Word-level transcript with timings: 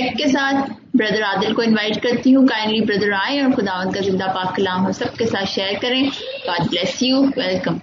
Respect 0.00 0.18
के 0.18 0.28
साथ 0.30 0.68
brother 0.96 1.22
Adil 1.22 1.54
को 1.54 1.62
इनवाइट 1.62 1.96
करती 2.02 2.30
हूँ। 2.32 2.46
काइंडली 2.48 2.80
ब्रदर 2.86 3.12
आए 3.12 3.40
और 3.42 3.54
खुदावंद 3.54 3.94
का 3.94 4.00
ज़िंदा 4.00 4.26
पाक 4.34 4.54
कलाम 4.56 4.84
हम 4.84 4.92
सबके 4.92 5.26
साथ 5.26 5.46
शेयर 5.52 5.78
करें। 5.80 6.08
गॉड 6.46 6.68
ब्लेस 6.70 7.02
यू 7.02 7.22
वेलकम 7.28 7.80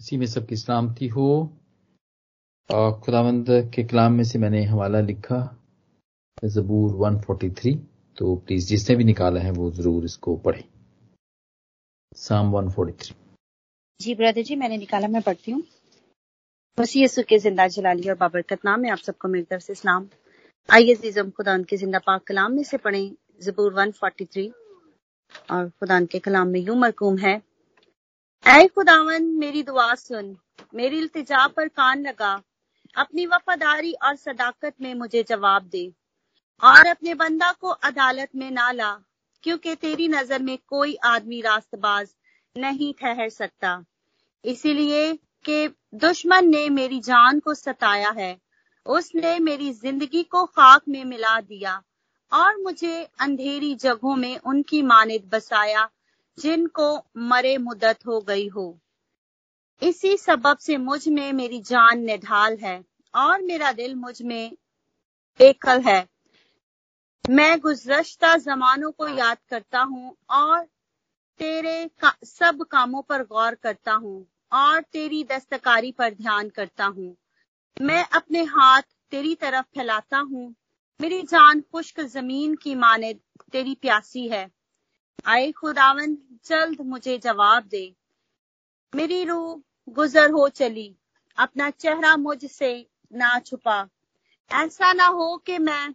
इसी 0.00 0.16
में 0.16 0.26
सबकी 0.26 0.56
सलामती 0.56 1.08
हो। 1.08 1.28
और 2.70 2.92
खुदावंद 3.00 3.46
के 3.74 3.84
कलाम 3.84 4.12
में 4.12 4.24
से 4.24 4.38
मैंने 4.38 4.64
हवाला 4.64 5.00
लिखा 5.00 5.38
जबूर 6.44 6.94
143 7.02 7.76
तो 8.16 8.34
प्लीज़ 8.46 8.66
जिसने 8.68 8.96
भी 8.96 9.04
निकाला 9.04 9.40
है 9.40 9.50
वो 9.52 9.70
ज़रूर 9.70 10.04
इसको 10.04 10.36
पढ़े। 10.44 10.64
साम 12.16 12.52
143 12.52 13.12
जी 14.00 14.14
ब्रदर 14.14 14.42
जी 14.42 14.56
मैंने 14.56 14.76
निकाला 14.76 15.08
मैं 15.08 15.22
पढ़ती 15.22 15.52
हूँ। 15.52 15.62
मसीह 16.78 17.04
यसु 17.04 17.22
के 17.28 17.38
ज़िंदा 17.38 17.66
जलाली 17.74 18.08
और 18.08 18.16
बाबरकत 18.16 18.64
नाम 18.64 18.80
में 18.80 18.90
आप 18.90 18.98
सबको 18.98 19.28
मेरी 19.28 19.44
तरफ़ 19.50 19.62
से 19.62 19.72
इस्लाम 19.72 20.08
आइए 20.68 20.94
जीजम 20.94 21.28
खुदा 21.30 21.56
के 21.62 21.76
ज़िंदा 21.76 21.98
पाक 21.98 22.22
कलाम 22.26 22.52
में 22.52 22.62
से 22.62 22.76
पढ़े। 22.76 23.00
जबूर 23.42 23.74
143 23.74 24.50
और 25.50 25.68
खुदा 25.70 26.00
के 26.04 26.18
कलाम 26.18 26.48
में 26.48 26.58
यूँ 26.60 26.76
मरकूम 26.76 27.18
है, 27.18 27.34
ऐ 28.44 28.66
खुदावन, 28.66 29.24
मेरी 29.34 29.62
दुआ 29.62 29.94
सुन। 29.94 30.36
मेरी 30.74 30.98
इल्तिजा 30.98 31.46
पर 31.46 31.68
कान 31.68 32.02
लगा। 32.02 32.32
अपनी 32.94 33.26
वफादारी 33.26 33.92
और 33.92 34.16
सदाकत 34.16 34.74
में 34.80 34.94
मुझे 34.94 35.22
जवाब 35.22 35.68
दे। 35.68 35.86
और 36.62 36.86
अपने 36.86 37.14
बंदा 37.14 37.50
को 37.52 37.68
अदालत 37.68 38.28
में 38.36 38.50
ना 38.50 38.70
ला, 38.72 38.92
क्योंकि 39.44 39.74
तेरी 39.74 40.08
नज़र 40.08 40.42
में 40.42 40.58
कोई 40.66 40.96
आदमी 41.04 41.40
रास्तबाज 41.40 42.08
नहीं 42.56 42.92
ठहर 42.94 43.28
सकता। 43.28 43.84
इसीलिए 44.44 45.12
कि 45.44 45.68
दुश्मन 45.94 46.48
ने 46.48 46.68
मेरी 46.70 47.00
जान 47.00 47.40
को 47.40 47.54
सताया 47.54 48.10
है। 48.10 48.45
उसने 48.86 49.38
मेरी 49.38 49.72
ज़िंदगी 49.72 50.22
को 50.22 50.44
खाक 50.46 50.82
में 50.88 51.04
मिला 51.04 51.40
दिया 51.40 51.82
और 52.32 52.56
मुझे 52.56 53.02
अंधेरी 53.20 53.74
जगहों 53.74 54.16
में 54.16 54.38
उनकी 54.38 54.82
मानिद 54.82 55.28
बसाया 55.32 55.88
जिनको 56.38 56.96
मरे 57.16 57.56
मुदत 57.58 58.06
हो 58.06 58.20
गई 58.20 58.48
हो। 58.48 58.78
इसी 59.82 60.16
सबब 60.16 60.58
से 60.58 60.76
मुझमें 60.76 61.32
मेरी 61.32 61.60
जान 61.60 62.00
निढाल 62.00 62.56
है 62.56 62.84
और 63.14 63.42
मेरा 63.42 63.72
दिल 63.72 63.94
मुझमें 63.94 64.52
एकल 65.40 65.80
है। 65.80 66.06
मैं 67.24 67.58
गुजश्ता 67.60 68.36
जमानों 68.36 68.90
को 68.90 69.08
याद 69.08 69.38
करता 69.50 69.80
हूँ 69.80 70.14
और 70.30 70.64
तेरे 71.40 71.90
का, 72.00 72.14
सब 72.24 72.62
कामों 72.62 73.02
पर 73.02 73.22
गौर 73.22 73.54
करता 73.54 73.92
हूँ 73.92 74.26
और 74.52 74.80
तेरी 74.82 75.24
दस्तकारी 75.24 75.92
पर 75.92 76.14
ध्यान 76.14 76.48
करता 76.48 76.84
हूँ। 76.84 77.14
मैं 77.82 78.04
अपने 78.04 78.42
हाथ 78.42 78.82
तेरी 79.10 79.34
तरफ़ 79.34 79.66
फैलाता 79.66 80.18
हूँ। 80.18 80.54
मेरी 81.00 81.22
जान 81.22 81.60
खुश्क 81.60 82.00
ज़मीन 82.00 82.54
की 82.54 82.74
माने 82.74 83.14
तेरी 83.52 83.74
प्यासी 83.74 84.28
है। 84.28 84.50
आए 85.26 85.52
खुदावन, 85.52 86.18
जल्द 86.46 86.80
मुझे 86.80 87.18
जवाब 87.18 87.64
दे। 87.64 87.94
मेरी 88.94 89.24
रूह 89.24 89.62
गुजर 89.88 90.30
हो 90.30 90.48
चली। 90.48 90.96
अपना 91.38 91.70
चेहरा 91.70 92.16
मुझसे 92.16 92.86
ना 93.12 93.38
छुपा। 93.38 93.88
ऐसा 94.52 94.92
ना 94.92 95.06
हो 95.06 95.36
कि 95.36 95.58
मैं, 95.58 95.94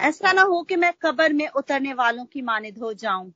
ऐसा 0.00 0.32
ना 0.32 0.42
हो 0.42 0.62
कि 0.62 0.76
मैं 0.76 0.92
कब्र 1.02 1.32
में 1.32 1.48
उतरने 1.48 1.94
वालों 1.94 2.24
की 2.24 2.42
मानिद 2.42 2.78
हो 2.78 2.92
जाऊँ। 2.92 3.32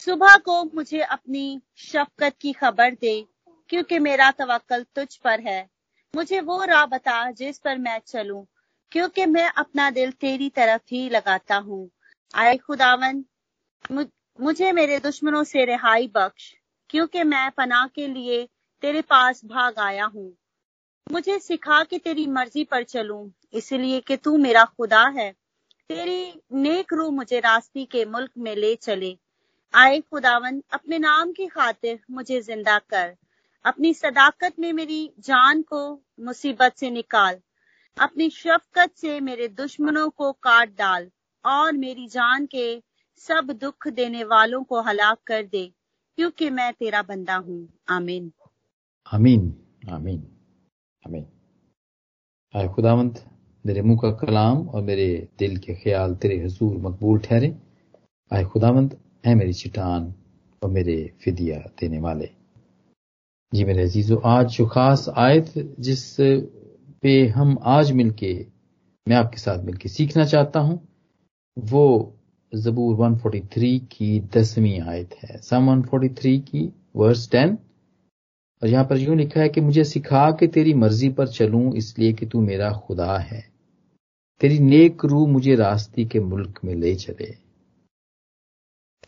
सुबह 0.00 0.36
को 0.36 0.64
मुझे 0.64 1.00
अपनी 1.00 1.60
शफकत 1.76 2.36
की 2.40 2.52
खबर 2.52 2.94
दे, 2.94 3.26
क्योंकि 3.68 3.98
मेरा 3.98 4.30
तवक्ल 4.30 4.82
तुझ 4.82 5.16
पर 5.16 5.40
है। 5.40 5.75
मुझे 6.14 6.40
वो 6.40 6.62
राह 6.64 6.84
बता 6.86 7.30
जिस 7.30 7.58
पर 7.58 7.78
मैं 7.78 7.98
चलूँ, 8.06 8.44
क्योंकि 8.92 9.26
मैं 9.26 9.48
अपना 9.48 9.90
दिल 9.90 10.10
तेरी 10.10 10.48
तरफ़ 10.50 10.82
ही 10.90 11.08
लगाता 11.08 11.56
हूँ। 11.56 11.88
आए 12.34 12.56
खुदावन, 12.56 13.24
मुझे 14.38 14.72
मेरे 14.72 14.98
दुश्मनों 14.98 15.42
से 15.44 15.64
रिहाई 15.64 16.10
बख्श, 16.14 16.52
क्योंकि 16.90 17.22
मैं 17.24 17.50
पनाह 17.50 17.86
के 17.86 18.06
लिए 18.06 18.44
तेरे 18.82 19.02
पास 19.02 19.44
भाग 19.44 19.78
आया 19.78 20.04
हूँ। 20.04 20.32
मुझे 21.06 21.38
सिखा 21.38 21.82
कि 21.84 21.98
तेरी 21.98 22.26
मर्ज़ी 22.26 22.64
पर 22.64 22.82
चलूँ, 22.84 23.30
इसलिए 23.54 24.00
कि 24.00 24.16
तू 24.16 24.36
मेरा 24.38 24.64
खुदा 24.76 25.06
है। 25.08 25.30
तेरी 25.90 26.42
नेक 26.52 26.92
रूह 26.92 27.10
मुझे 27.10 27.40
रास्ते 27.40 27.84
के 27.84 28.04
मुल्क 28.04 28.30
में 28.38 28.54
ले 28.56 28.74
चले। 28.76 29.16
आए 29.74 30.00
खुदावन, 30.00 30.62
अपने 30.72 30.98
नाम 30.98 31.32
की 31.32 31.46
खातिर 31.46 31.98
मुझे 32.10 32.40
ज़िंदा 32.40 32.78
कर। 32.90 33.14
अपनी 33.66 33.94
सदाकत 33.94 34.52
में 34.58 34.72
मेरी 34.72 35.12
जान 35.20 35.62
को 35.62 36.00
मुसीबत 36.20 36.72
से 36.76 36.90
निकाल, 36.90 37.38
अपनी 38.00 38.30
शफकत 38.30 38.92
से 38.96 39.20
मेरे 39.20 39.48
दुश्मनों 39.48 40.10
को 40.10 40.32
काट 40.32 40.68
डाल 40.68 41.10
और 41.44 41.72
मेरी 41.72 42.08
जान 42.08 42.46
के 42.46 42.82
सब 43.16 43.50
दुख 43.60 43.88
देने 43.88 44.24
वालों 44.24 44.64
को 44.64 44.80
हलाक 44.80 45.18
कर 45.26 45.42
दे, 45.42 45.72
क्योंकि 46.18 46.50
मैं 46.50 46.72
तेरा 46.72 47.02
बंदा 47.02 47.36
हूँ। 47.36 47.68
आमीन। 47.88 48.32
आमीन। 49.14 49.54
आमीन। 49.90 50.28
आमीन। 51.06 51.26
आए 52.56 52.68
खुदावंत, 52.68 53.24
मेरे 53.66 53.82
मुँह 53.82 53.98
का 54.02 54.10
कलाम 54.10 54.68
और 54.68 54.82
मेरे 54.82 55.28
दिल 55.38 55.56
के 55.56 55.74
ख्याल 55.74 56.14
तेरे 56.14 56.38
हजूर 56.44 56.76
मकबूल 56.76 57.18
ठहरे। 57.18 57.54
आए 58.32 58.44
खुदावंत 58.44 59.00
है 59.26 59.34
मेरी 59.34 59.52
चिटान 59.52 60.14
और 60.62 60.70
मेरे 60.70 61.16
फिदिया 61.24 61.58
देने 61.58 62.00
वाले। 62.00 62.35
जी 63.52 63.64
मेरे 63.64 63.82
अजीजों, 63.82 64.16
आज 64.24 64.46
जो 64.48 64.64
खास 64.66 65.08
आयत 65.08 65.52
जिस 65.80 66.16
पे 67.02 67.12
हम 67.26 67.56
आज 67.64 67.92
मिलके, 67.92 68.32
मैं 69.06 69.16
आपके 69.16 69.38
साथ 69.38 69.62
मिलके 69.64 69.88
सीखना 69.88 70.24
चाहता 70.24 70.60
हूँ, 70.60 70.78
वो 71.56 72.18
जबूर 72.52 72.96
143 72.96 73.78
की 73.92 74.18
दसवीं 74.34 74.80
आयत 74.80 75.14
है। 75.14 75.38
सम 75.38 75.70
143 75.70 76.38
की 76.40 76.68
वर्स 76.96 77.28
10 77.30 77.56
और 78.62 78.68
यहाँ 78.68 78.84
पर 78.84 78.98
यूँ 78.98 79.16
लिखा 79.16 79.40
है 79.40 79.48
कि 79.48 79.60
मुझे 79.60 79.84
सिखा 79.84 80.30
कि 80.30 80.46
तेरी 80.48 80.74
मर्ज़ी 80.74 81.08
पर 81.10 81.28
चलूँ, 81.28 81.74
इसलिए 81.74 82.12
कि 82.12 82.26
तू 82.26 82.40
मेरा 82.40 82.72
खुदा 82.76 83.18
है। 83.18 83.44
तेरी 84.40 84.58
नेक 84.60 85.04
रू 85.04 85.26
मुझे 85.26 85.54
रास्ते 85.56 86.04
के 86.04 86.20
मुल्क 86.22 86.60
में 86.64 86.74
ले 86.74 86.94
चले। 86.96 87.34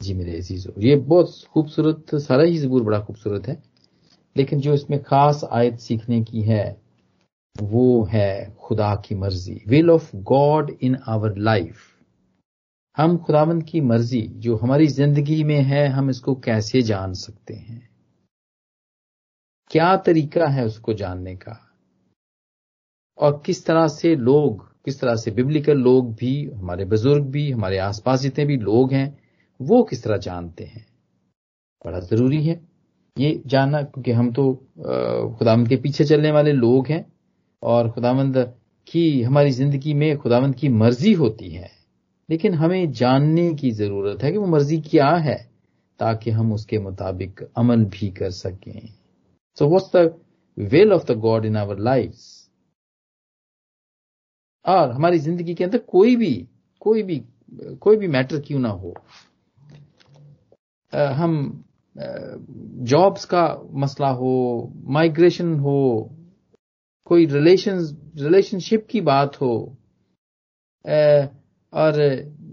जी 0.03 0.15
मेरे 0.15 0.37
अजीजों, 0.37 0.83
ये 0.83 0.97
बहुत 0.97 1.35
खूबसूरत, 1.45 2.15
सारा 2.17 2.43
ही 2.43 2.59
जबूर 2.59 2.83
बड़ा 2.83 3.01
खूबसूरत 3.01 3.49
है। 3.49 3.63
लेकिन 4.37 4.61
जो 4.61 4.75
इसमें 4.75 5.03
खास 5.03 5.45
आयत 5.53 5.79
सीखने 5.79 6.23
की 6.23 6.43
है, 6.43 6.83
वो 7.63 8.05
है 8.05 8.57
खुदा 8.61 8.95
की 8.95 9.15
मर्ज़ी। 9.15 9.65
Will 9.69 9.91
of 9.91 10.17
God 10.17 10.77
in 10.83 10.97
our 11.07 11.37
life 11.37 11.95
हम 12.97 13.19
खुदावंद 13.19 13.63
की 13.63 13.81
मर्ज़ी, 13.81 14.23
जो 14.23 14.57
हमारी 14.57 14.87
ज़िंदगी 14.87 15.45
में 15.45 15.63
है, 15.63 15.89
हम 15.89 16.11
इसको 16.11 16.35
कैसे 16.35 16.83
जान 16.83 17.13
सकते 17.13 17.55
हैं? 17.55 17.91
क्या 19.71 19.97
तरीका 19.97 20.47
है 20.47 20.65
उसको 20.65 20.93
जानने 20.93 21.37
का? 21.37 21.75
और 23.19 23.43
किस 23.47 23.67
तरह 23.67 23.89
से 23.89 24.17
लोग, 24.17 24.85
किस 24.85 25.01
तरह 25.01 25.17
से 25.17 25.31
बिब्लिकल 25.31 25.79
लोग 25.79 26.15
भी, 26.15 26.47
हमारे 26.47 26.85
बुज़ुर्ग 26.85 27.25
भी, 27.25 27.51
हमारे 27.51 27.79
आसपास 27.79 28.21
जितने 28.21 28.45
भी 28.45 28.57
लोग 28.57 28.93
हैं, 28.93 29.19
वो 29.61 29.83
किस 29.83 30.05
तरह 30.05 30.17
जानते 30.17 30.65
हैं? 30.65 30.87
बड़ा 31.87 32.01
ज़रूरी 32.01 32.45
है। 32.45 32.68
ये 33.19 33.41
जानना, 33.47 33.83
क्योंकि 33.83 34.13
हम 34.13 34.31
तो 34.33 34.53
खुदावंद 35.39 35.69
के 35.69 35.77
पीछे 35.77 36.05
चलने 36.05 36.31
वाले 36.33 36.53
लोग 36.53 36.87
हैं, 36.87 37.05
और 37.63 37.91
खुदावंद 37.91 38.37
की, 38.87 39.23
हमारी 39.23 39.51
ज़िंदगी 39.51 39.95
में 39.95 40.17
खुदावंद 40.19 40.55
की 40.55 40.69
मर्ज़ी 40.69 41.13
होती 41.15 41.49
है। 41.51 41.71
लेकिन 42.29 42.55
हमें 42.55 42.93
जानने 42.93 43.53
की 43.55 43.71
ज़रूरत 43.73 44.23
है 44.23 44.31
कि 44.33 44.39
वो 44.39 44.47
मर्ज़ी 44.47 44.81
क्या 44.81 45.11
है, 45.11 45.37
ताकि 46.01 46.31
हम 46.31 46.53
उसके 46.53 46.79
मुताबिक 46.79 47.43
अमल 47.57 47.85
भी 47.87 48.11
कर 48.11 48.31
सकें। 48.33 48.89
So 49.59 49.69
what's 49.69 49.91
the 49.97 50.15
will 50.57 50.93
of 50.93 51.05
the 51.07 51.19
God 51.19 51.45
in 51.45 51.57
our 51.57 51.79
life 51.81 52.15
और 54.65 54.91
हमारी 54.91 55.19
ज़िंदगी 55.19 55.55
के 55.55 55.65
अंदर 55.65 55.79
कोई 55.89 56.17
भी 56.17 56.35
कोई 56.83 57.03
भी 57.03 57.23
कोई 57.81 57.97
भी 57.97 58.09
मैटर 58.09 58.41
क्यों 58.41 58.59
ना 58.61 58.69
हो? 58.71 58.95
हम 60.93 61.65
जॉब्स 61.99 63.25
का 63.25 63.45
मसला 63.75 64.09
हो 64.11 64.33
माइग्रेशन 64.89 65.55
हो, 65.61 66.11
कोई 67.07 67.27
रिलेशन 67.27 67.79
रिलेशनशिप 68.19 68.87
की 68.91 69.01
बात 69.01 69.41
हो 69.41 69.55
और, 71.73 72.01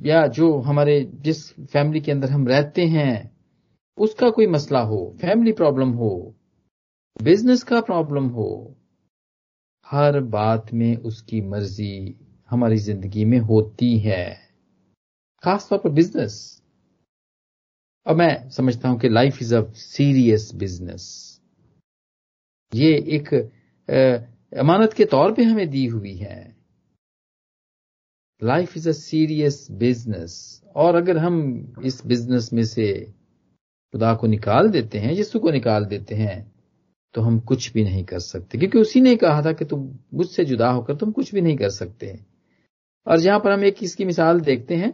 या 0.06 0.26
जो 0.28 0.58
हमारे 0.60 1.00
जिस 1.22 1.50
फैमिली 1.64 2.02
के 2.02 2.12
अंदर 2.12 2.30
हम 2.30 2.48
रहते 2.48 2.86
हैं, 2.88 3.32
उसका 3.98 4.30
कोई 4.30 4.48
मसला 4.48 4.80
हो 4.82 4.98
फैमिली 5.22 5.52
प्रॉब्लम 5.52 5.92
हो 5.94 6.12
बिज़नेस 7.20 7.64
का 7.64 7.80
प्रॉब्लम 7.82 8.28
हो, 8.30 8.76
हर 9.88 10.20
बात 10.20 10.74
में 10.74 10.96
उसकी 10.98 11.42
मर्ज़ी 11.42 12.16
हमारी 12.50 12.78
ज़िंदगी 12.78 13.26
में 13.26 13.40
होती 13.42 13.98
है, 14.00 14.26
खासतौर 15.44 15.80
पर 15.80 15.90
बिज़नेस 15.92 16.36
और 18.06 18.16
मैं 18.16 18.50
समझता 18.50 18.90
हूँ 18.90 19.00
कि 19.00 19.10
life 19.10 19.42
is 19.42 19.56
a 19.56 19.62
serious 19.76 20.52
business 20.56 21.06
ये 22.72 22.92
एक 23.16 23.34
अमानत 24.54 24.94
के 24.94 25.06
तौर 25.06 25.34
पे 25.34 25.44
हमें 25.44 25.70
दी 25.70 25.86
हुई 25.86 26.16
है। 26.16 26.56
Life 28.42 28.76
is 28.78 28.90
a 28.90 28.92
serious 28.92 29.68
business 29.72 30.34
और 30.76 30.96
अगर 30.96 31.18
हम 31.18 31.38
इस 31.86 32.02
बिज़नेस 32.08 32.50
में 32.54 32.64
से 32.66 32.92
खुदा 33.94 34.14
को 34.14 34.28
निकाल 34.28 34.70
देते 34.70 35.00
हैं, 35.00 35.12
यीशु 35.14 35.40
को 35.40 35.52
निकाल 35.52 35.86
देते 35.86 36.16
हैं 36.16 36.54
तो 37.16 37.22
हम 37.22 37.40
कुछ 37.40 37.72
भी 37.74 37.84
नहीं 37.84 38.04
कर 38.06 38.20
सकते। 38.20 38.58
क्योंकि 38.58 38.80
उसी 38.80 39.02
ने 39.02 39.16
कहा 39.16 39.42
था 39.42 39.52
कि 39.54 39.66
तुम 39.66 39.90
मुझसे 40.14 40.46
जुदा 40.46 40.70
होकर 40.70 40.96
तुम 40.96 41.12
कुछ 41.12 41.34
भी 41.34 41.42
नहीं 41.42 41.58
कर 41.58 41.70
सकते। 41.70 42.18
और 43.08 43.20
जहाँ 43.20 43.40
पर 43.40 43.52
हम 43.52 43.64
एक 43.64 43.84
इसकी 43.84 44.06
मिसाल 44.06 44.40
देखते 44.42 44.76
हैं 44.76 44.92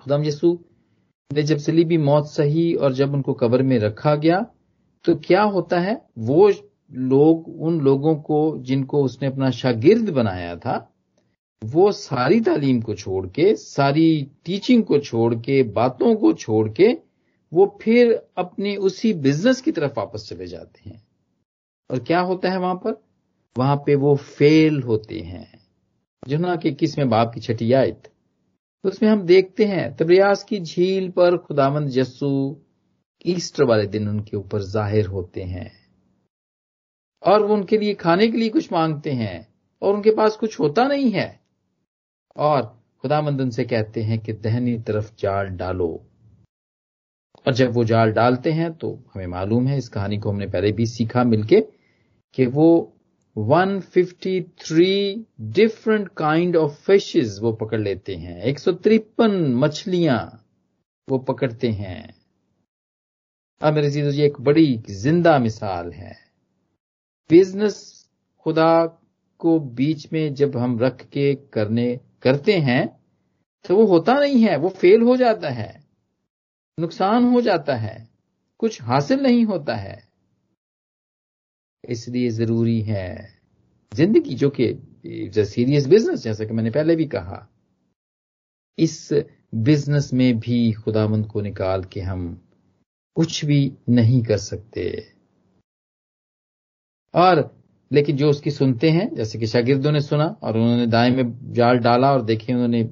खुदाम 0.00 0.24
यीशु 0.24 0.58
ने 1.32 1.42
जब 1.42 1.56
सलीबी 1.56 1.96
मौत 1.96 2.26
सही 2.26 2.74
और 2.74 2.92
जब 2.92 3.14
उनको 3.14 3.32
कब्र 3.32 3.62
में 3.62 3.78
रखा 3.78 4.14
गया 4.14 4.46
तो 5.04 5.14
क्या 5.14 5.42
होता 5.42 5.80
है? 5.80 6.06
वो 6.18 6.52
लोग, 6.92 7.60
उन 7.60 7.80
लोगों 7.80 8.16
को 8.16 8.58
जिनको 8.58 9.04
उसने 9.04 9.28
अपना 9.28 9.50
शागिर्द 9.50 10.10
बनाया 10.10 10.56
था, 10.56 10.92
वो 11.64 11.92
सारी 11.92 12.40
तालीम 12.40 12.80
को 12.80 12.94
छोड़ 12.94 13.26
के, 13.26 13.56
सारी 13.56 14.30
टीचिंग 14.44 14.84
को 14.84 14.98
छोड़ 14.98 15.34
के, 15.34 15.62
बातों 15.62 16.16
को 16.16 16.32
छोड़ 16.32 16.68
के, 16.68 16.98
वो 17.52 17.78
फिर 17.82 18.22
अपनी 18.36 18.76
उसी 18.76 19.14
बिज़नेस 19.14 19.60
की 19.60 19.72
तरफ़ 19.72 19.92
वापस 19.98 20.28
चले 20.28 20.46
जाते 20.46 20.90
हैं। 20.90 21.02
और 21.90 21.98
क्या 21.98 22.20
होता 22.20 22.50
है 22.50 22.58
वहाँ 22.58 22.74
पर? 22.74 23.02
वहाँ 23.58 23.76
पे 23.76 23.94
वो 23.94 24.16
फेल 24.16 24.82
होते 24.82 25.20
हैं। 25.20 25.60
जो 26.28 26.38
ना 26.38 26.56
कि 26.56 26.72
किसमें 26.72 27.08
बाप 27.08 27.34
की 27.34 27.40
छठी 27.40 27.72
आयत? 27.72 28.11
तो 28.84 28.88
उसमें 28.88 29.10
हम 29.10 29.22
देखते 29.22 29.64
हैं, 29.64 29.96
तब्रियास 29.96 30.44
की 30.44 30.60
झील 30.60 31.10
पर 31.10 31.36
खुदामंद 31.36 31.96
यस्सु 31.96 32.56
ईस्टर 33.26 33.64
वाले 33.64 33.86
दिन 33.86 34.08
उनके 34.08 34.36
ऊपर 34.36 34.62
ज़ाहिर 34.62 35.06
होते 35.06 35.42
हैं। 35.42 35.70
और 37.22 37.42
वो 37.42 37.54
उनके 37.54 37.78
लिए 37.78 37.94
खाने 37.94 38.28
के 38.28 38.38
लिए 38.38 38.48
कुछ 38.48 38.72
मांगते 38.72 39.10
हैं, 39.10 39.48
और 39.82 39.94
उनके 39.94 40.10
पास 40.10 40.36
कुछ 40.36 40.60
होता 40.60 40.84
नहीं 40.84 41.10
है। 41.10 41.40
और 42.36 42.62
खुदामंद 43.02 43.40
उनसे 43.40 43.64
कहते 43.64 44.02
हैं 44.02 44.18
कि 44.18 44.32
दहनी 44.32 44.78
तरफ़ 44.78 45.12
जाल 45.18 45.46
डालो। 45.46 45.88
और 47.46 47.52
जब 47.52 47.72
वो 47.72 47.84
जाल 47.84 48.12
डालते 48.12 48.50
हैं 48.52 48.72
तो 48.72 49.04
हमें 49.14 49.26
मालूम 49.26 49.66
है, 49.66 49.78
इस 49.78 49.88
कहानी 49.88 50.18
को 50.18 50.30
हमने 50.30 50.46
पहले 50.46 50.72
भी 50.72 50.86
सीखा 50.86 51.24
मिलके, 51.24 51.60
कि 52.32 52.46
वो 52.46 52.98
153 53.36 55.24
डिफरेंट 55.40 56.08
काइंड 56.08 56.56
ऑफ़ 56.56 56.72
फिशेस 56.72 57.38
वो 57.42 57.52
पकड़ 57.52 57.80
लेते 57.80 58.16
हैं। 58.16 58.40
एक 58.42 58.58
सौ 58.58 58.72
तिरपन 58.72 59.54
मछलियाँ 59.54 60.48
वो 61.08 61.18
पकड़ते 61.18 61.68
हैं। 61.68 62.14
अब 63.60 63.74
मेरे 63.74 63.90
चीज़ों 63.90 64.12
ये 64.12 64.26
एक 64.26 64.40
बड़ी 64.40 64.82
ज़िंदा 64.90 65.38
मिसाल 65.38 65.90
है। 65.92 66.16
बिज़नेस 67.30 68.08
खुदा 68.46 68.86
को 69.40 69.58
बीच 69.60 70.12
में 70.12 70.34
जब 70.34 70.56
हम 70.56 70.78
रख 70.78 71.02
के 71.02 71.34
करने, 71.34 72.00
करते 72.22 72.58
हैं 72.58 72.86
तो 73.64 73.76
वो 73.76 73.84
होता 73.86 74.18
नहीं 74.20 74.42
है, 74.42 74.56
वो 74.56 74.68
फेल 74.68 75.02
हो 75.02 75.16
जाता 75.16 75.50
है, 75.50 75.82
नुकसान 76.78 77.24
हो 77.24 77.40
जाता 77.40 77.74
है, 77.74 78.08
कुछ 78.58 78.82
हासिल 78.82 79.20
नहीं 79.20 79.44
होता 79.44 79.74
है। 79.74 80.11
इसलिए 81.84 82.30
ज़रूरी 82.30 82.80
है। 82.82 83.28
ज़िंदगी 83.92 84.34
जो 84.34 84.50
कि 84.50 84.66
सीरियस 85.44 85.86
बिज़नेस 85.86 86.22
जैसा 86.22 86.44
कि 86.44 86.54
मैंने 86.54 86.70
पहले 86.70 86.96
भी 86.96 87.06
कहा। 87.06 87.46
इस 88.78 89.08
बिज़नेस 89.54 90.12
में 90.12 90.38
भी 90.38 90.72
खुदामंद 90.72 91.26
को 91.26 91.40
निकाल 91.40 91.84
के 91.84 92.00
हम 92.00 92.22
कुछ 93.16 93.44
भी 93.44 93.72
नहीं 93.88 94.22
कर 94.22 94.36
सकते। 94.36 94.84
और, 97.14 97.50
लेकिन 97.90 98.16
जो 98.16 98.28
उसकी 98.30 98.50
सुनते 98.50 98.90
हैं, 98.90 99.14
जैसे 99.14 99.38
कि 99.38 99.46
शागिर्दों 99.46 99.92
ने 99.92 100.00
सुना, 100.00 100.26
और 100.42 100.56
उन्होंने 100.56 100.86
दाएँ 100.86 101.10
में 101.10 101.52
जाल 101.52 101.78
डाला, 101.78 102.12
और 102.12 102.22
देखे 102.22 102.54
उन्होंने 102.54 102.82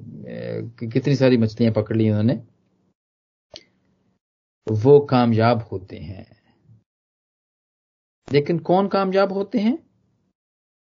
कितनी 0.87 1.15
सारी 1.15 1.37
मछलियाँ 1.37 1.73
पकड़ 1.73 1.97
ली 1.97 2.09
उन्होंने, 2.09 2.41
वो 4.67 4.99
कामयाब 4.99 5.67
होते 5.71 5.97
हैं। 5.97 6.25
लेकिन 8.33 8.59
कौन 8.59 8.87
कामयाब 8.87 9.31
होते 9.31 9.59
हैं? 9.59 9.77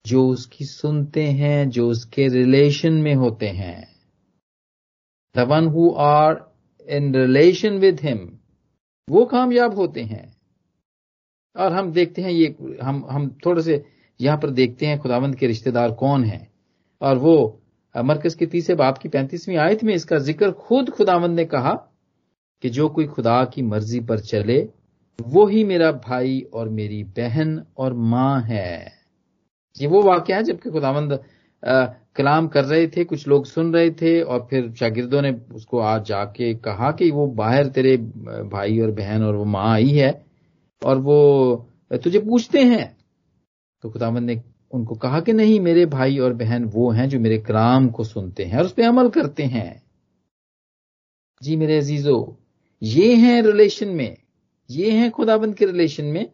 जो 0.05 0.27
उसकी 0.27 0.65
सुनते 0.65 1.23
हैं, 1.23 1.69
जो 1.69 1.89
उसके 1.89 2.27
रिलेशन 2.27 2.93
में 2.93 3.13
होते 3.15 3.47
हैं। 3.47 3.87
The 5.35 5.47
one 5.49 5.67
who 5.67 5.89
are 5.99 6.45
in 6.87 7.13
relation 7.15 7.77
with 7.77 7.99
him 8.01 8.27
वो 9.07 9.25
कामयाब 9.25 9.75
होते 9.75 10.01
हैं। 10.01 10.25
और 11.55 11.73
हम 11.73 11.91
देखते 11.91 12.21
हैं 12.21 12.31
ये, 12.31 12.55
हम 12.83 13.05
हम 13.09 13.29
थोड़े 13.45 13.61
से 13.61 13.83
यहाँ 14.19 14.37
पर 14.37 14.49
देखते 14.49 14.85
हैं 14.85 14.99
खुदावंद 14.99 15.35
के 15.35 15.47
रिश्तेदार 15.47 15.91
कौन 15.91 16.23
हैं। 16.23 16.47
और 17.01 17.17
वो, 17.17 17.61
मरकज 17.95 18.33
के 18.33 18.45
तीसरे 18.45 18.75
बाप 18.75 18.97
की 18.97 19.09
पैंतीसवीं 19.09 19.57
आयत 19.57 19.83
में 19.83 19.93
इसका 19.93 20.17
ज़िक्र 20.19 20.51
खुद 20.51 20.89
खुदावंद 20.89 21.35
ने 21.35 21.45
कहा 21.45 21.73
कि 22.63 22.69
जो 22.69 22.87
कोई 22.89 23.05
खुदा 23.07 23.43
की 23.45 23.61
मर्ज़ी 23.61 23.99
पर 23.99 24.19
चले 24.19 24.59
वो 25.19 25.45
ही 25.47 25.63
मेरा 25.63 25.91
भाई 25.91 26.39
और 26.53 26.69
मेरी 26.69 27.03
बहन 27.17 27.61
और 27.77 27.93
माँ 27.93 28.41
है। 28.41 28.91
ये 29.75 29.87
वो 29.87 30.01
वाक्य 30.03 30.33
है 30.33 30.43
जबकि 30.43 30.69
खुदावंद 30.69 31.19
कलाम 32.15 32.47
कर 32.47 32.63
रहे 32.65 32.87
थे, 32.87 33.03
कुछ 33.03 33.27
लोग 33.27 33.45
सुन 33.45 33.73
रहे 33.73 33.89
थे 33.91 34.21
और 34.21 34.47
फिर 34.49 34.71
शागिर्दों 34.73 35.21
ने 35.21 35.31
उसको 35.55 35.79
आज 35.79 36.05
जाके 36.05 36.53
कहा 36.55 36.91
कि 36.91 37.09
वो 37.11 37.25
बाहर 37.33 37.67
तेरे 37.67 37.95
भाई 37.97 38.79
और 38.79 38.91
बहन 38.91 39.23
और 39.23 39.35
वो 39.35 39.45
माँ 39.45 39.67
आई 39.73 39.89
है 39.89 40.11
और 40.81 40.97
वो 40.99 41.69
तुझे 42.03 42.19
पूछते 42.19 42.63
हैं। 42.63 42.95
तो 43.83 43.89
खुदावंद 43.89 44.29
ने 44.29 44.41
उनको 44.73 44.95
कहा 44.95 45.19
कि 45.19 45.33
नहीं, 45.33 45.59
मेरे 45.59 45.85
भाई 45.87 46.17
और 46.19 46.33
बहन 46.33 46.63
वो 46.65 46.89
हैं 46.91 47.07
जो 47.09 47.19
मेरे 47.19 47.37
कलाम 47.39 47.87
को 47.89 48.03
सुनते 48.03 48.45
हैं 48.45 48.57
और 48.57 48.65
उस 48.65 48.71
पर 48.71 48.83
अमल 48.83 49.09
करते 49.09 49.43
हैं। 49.45 49.81
जी 51.41 51.55
मेरे 51.55 51.77
अजीजो, 51.77 52.37
ये 52.81 53.15
हैं 53.15 53.41
रिलेशन 53.43 53.89
में 53.89 54.17
ये 54.69 54.91
हैं 54.91 55.11
खुदाबंद 55.11 55.55
के 55.55 55.65
रिलेशन 55.65 56.05
में 56.05 56.29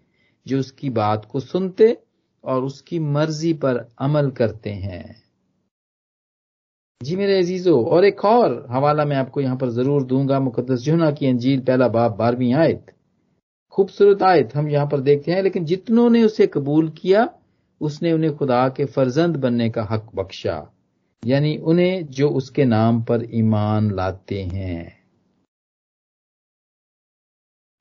जो 0.45 0.59
उसकी 0.59 0.89
बात 0.89 1.25
को 1.25 1.39
सुनते 1.39 1.97
और 2.43 2.63
उसकी 2.63 2.99
मर्ज़ी 2.99 3.53
पर 3.53 3.87
अमल 3.99 4.29
करते 4.31 4.69
हैं। 4.69 5.15
जी 7.01 7.15
मेरे 7.15 7.37
अजीजों, 7.39 7.85
और 7.85 8.05
एक 8.05 8.25
और 8.25 8.65
हवाला 8.71 9.05
मैं 9.05 9.15
आपको 9.15 9.41
यहाँ 9.41 9.57
पर 9.57 9.69
ज़रूर 9.69 10.03
दूँगा 10.03 10.39
मुकदस 10.39 10.79
जुना 10.79 11.11
की 11.11 11.27
अंजील, 11.27 11.59
पहला 11.59 11.87
बाप, 11.87 12.15
बारहवीं 12.17 12.53
आयत। 12.53 12.85
खूबसूरत 13.73 14.23
आयत 14.23 14.55
हम 14.55 14.69
यहाँ 14.69 14.87
पर 14.87 14.99
देखते 14.99 15.31
हैं, 15.31 15.41
लेकिन 15.43 15.65
जितनों 15.65 16.09
ने 16.09 16.23
उसे 16.23 16.47
कबूल 16.47 16.89
किया, 16.89 17.29
उसने 17.81 18.11
उन्हें 18.13 18.35
खुदा 18.37 18.67
के 18.69 18.85
फर्जंद 18.85 19.37
बनने 19.37 19.69
का 19.69 19.83
हक 19.83 20.09
बख्शा। 20.15 20.71
यानी 21.23 21.57
उन्हें 21.57 22.05
जो 22.07 22.29
उसके 22.29 22.65
नाम 22.65 23.01
पर 23.03 23.27
ईमान 23.33 23.91
लाते 23.91 24.41
हैं। 24.43 25.02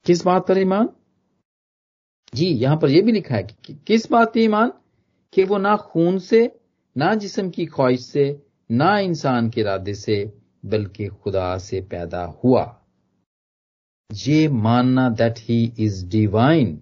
किस 0.05 0.25
बात 0.25 0.47
पर 0.47 0.57
ईमान? 0.57 0.89
जी, 2.35 2.45
यहाँ 2.45 2.77
पर 2.77 2.89
यह 2.89 3.01
भी 3.01 3.11
लिखा 3.11 3.35
है 3.35 3.43
कि 3.43 3.55
कि 3.65 3.73
किस 3.87 4.11
बात 4.11 4.27
पर 4.27 4.39
ईमान? 4.39 4.71
कि 5.33 5.43
वो 5.43 5.57
ना 5.57 5.75
खून 5.77 6.19
से, 6.19 6.59
ना 6.97 7.15
जिसम 7.15 7.49
की 7.49 7.65
ख्वाहिश 7.65 8.05
से, 8.05 8.43
ना 8.71 8.99
इंसान 8.99 9.49
के 9.49 9.61
इरादे 9.61 9.93
से, 9.93 10.33
बल्कि 10.65 11.07
खुदा 11.07 11.57
से 11.57 11.81
पैदा 11.81 12.25
हुआ। 12.43 12.81
ये 14.13 14.47
मानना 14.47 15.09
दैट 15.09 15.35
ही 15.37 15.73
इज़ 15.79 16.07
डिवाइन 16.07 16.81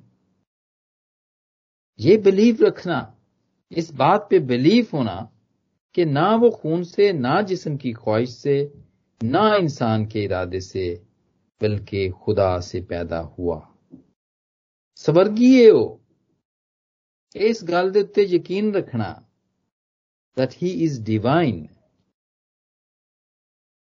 ये 2.00 2.18
बिलीव 2.18 2.58
रखना, 2.62 3.18
इस 3.72 3.94
बात 3.94 4.28
पे 4.30 4.40
बिलीव 4.40 4.88
होना 4.94 5.32
कि 5.94 6.06
ना 6.06 6.36
वो 6.36 6.50
खून 6.50 6.84
से, 6.84 7.13
ना 7.13 7.42
जिसम 7.42 7.78
की 7.78 7.94
ख्वाहिश 7.94 8.30
से, 8.30 8.74
ना 9.24 9.56
इंसान 9.56 10.06
के 10.06 10.24
इरादे 10.24 10.60
से 10.60 11.11
बल्कि 11.61 12.09
खुदा 12.25 12.59
से 12.61 12.81
पैदा 12.81 13.19
हुआ 13.19 13.61
स्वर्गीय 14.97 15.71
इस 17.37 17.64
गल 17.64 17.90
ਦੇ 17.90 18.00
ਉੱਤੇ 18.00 18.23
ਯਕੀਨ 18.26 18.75
ਰੱਖਣਾ 18.75 19.14
that 20.37 20.52
he 20.52 20.71
is 20.87 20.97
divine 21.00 21.61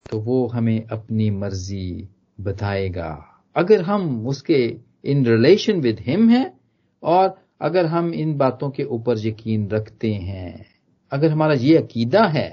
तो 0.07 0.19
वो 0.21 0.47
हमें 0.47 0.87
अपनी 0.87 1.31
मर्जी 1.31 2.09
बताएगा 2.41 3.13
अगर 3.57 3.83
हम 3.83 4.27
उसके 4.29 4.59
इन 5.05 5.25
रिलेशन 5.27 5.81
विद 5.81 6.01
हिम 6.01 6.29
हैं 6.29 6.47
और 7.03 7.43
अगर 7.61 7.87
हम 7.87 8.13
इन 8.15 8.37
बातों 8.39 8.71
के 8.71 8.85
ऊपर 8.85 9.27
यकीन 9.27 9.69
रखते 9.71 10.13
हैं 10.13 10.67
अगर 11.13 11.31
हमारा 11.31 11.55
ये 11.55 11.77
अकीदा 11.77 12.25
है 12.29 12.49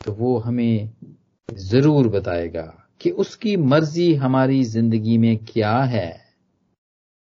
तो 0.00 0.12
वो 0.12 0.36
हमें 0.38 0.90
जरूर 1.48 2.08
बताएगा 2.08 2.66
कि 3.01 3.09
उसकी 3.11 3.55
मर्ज़ी 3.57 4.13
हमारी 4.15 4.63
ज़िंदगी 4.63 5.17
में 5.17 5.37
क्या 5.45 5.77
है, 5.77 6.21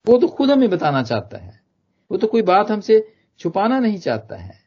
वो 0.06 0.18
तो 0.18 0.28
खुद 0.28 0.52
हमें 0.52 0.70
बताना 0.70 1.02
चाहता 1.04 1.38
है। 1.38 1.60
वो 2.12 2.18
तो 2.18 2.28
कोई 2.28 2.42
बात 2.42 2.72
हमसे 2.72 3.08
छुपाना 3.40 3.80
नहीं 3.80 3.98
चाहता 4.00 4.36
है। 4.36 4.60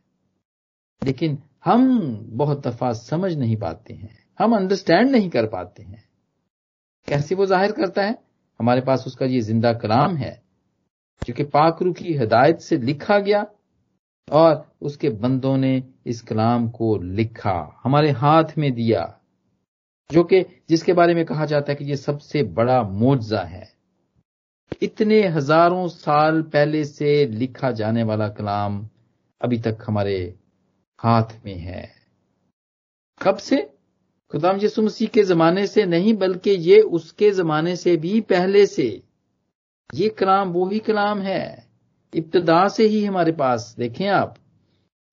लेकिन 1.03 1.39
हम 1.65 1.89
बहुत 2.33 2.67
दफ़ा 2.67 2.93
समझ 2.93 3.33
नहीं 3.35 3.57
पाते 3.57 3.95
हैं, 3.95 4.17
हम 4.39 4.57
अंडरस्टैंड 4.57 5.11
नहीं 5.11 5.31
कर 5.31 5.47
पाते 5.47 5.83
हैं। 5.83 6.05
कैसे 7.09 7.35
वो 7.35 7.47
ज़ाहिर 7.47 7.73
करता 7.73 8.03
है? 8.03 8.19
हमारे 8.61 8.81
पास 8.81 9.05
उसका 9.07 9.27
ये 9.27 9.41
ज़िंदा 9.41 9.73
कलाम 9.75 10.17
है, 10.17 10.41
जो 11.23 11.35
कि 11.35 11.45
पाकरू 11.45 11.93
की 11.93 12.13
हिदायत 12.19 12.61
से 12.61 12.79
लिखा 12.79 13.19
गया 13.19 13.47
और 14.29 14.65
उसके 14.83 15.09
बंदों 15.11 15.57
ने 15.57 15.83
इस 16.07 16.21
कलाम 16.23 16.69
को 16.69 16.97
लिखा, 16.99 17.81
हमारे 17.85 18.11
हाथ 18.13 18.59
में 18.59 18.73
दिया। 18.75 19.18
जो 20.13 20.25
कि 20.25 20.41
जिसके 20.69 20.93
बारे 20.93 21.15
में 21.15 21.25
कहा 21.25 21.47
जाता 21.47 21.73
है 21.73 21.77
कि 21.77 21.85
ये 21.85 21.97
सबसे 21.97 22.43
बड़ा 22.43 22.83
मोजा 22.83 23.41
है। 23.41 23.73
इतने 24.83 25.27
हज़ारों 25.29 25.89
साल 25.89 26.43
पहले 26.43 26.85
से 26.85 27.27
लिखा 27.27 27.71
जाने 27.71 28.03
वाला 28.03 28.29
कलाम 28.29 28.89
अभी 29.43 29.59
तक 29.59 29.79
हमारे 29.87 30.35
हाथ 30.99 31.25
में 31.45 31.55
है। 31.55 31.91
कब 33.23 33.37
से? 33.37 33.71
खुदाम 34.31 34.57
यसु 34.57 34.83
मसीह 34.83 35.09
के 35.09 35.23
जमाने 35.23 35.67
से 35.67 35.87
नहीं, 35.87 36.15
बल्कि 36.15 36.51
ये 36.51 36.81
उसके 36.81 37.31
जमाने 37.31 37.77
से 37.77 37.97
भी 37.97 38.21
पहले 38.21 38.67
से। 38.67 39.03
ये 39.95 40.09
कलाम, 40.09 40.49
वो 40.49 40.69
ही 40.69 40.79
कलाम 40.79 41.21
है। 41.21 41.67
इब्तदा 42.15 42.69
से 42.69 42.87
ही 42.87 43.05
हमारे 43.05 43.33
पास, 43.33 43.75
देखें 43.79 44.09
आप, 44.09 44.35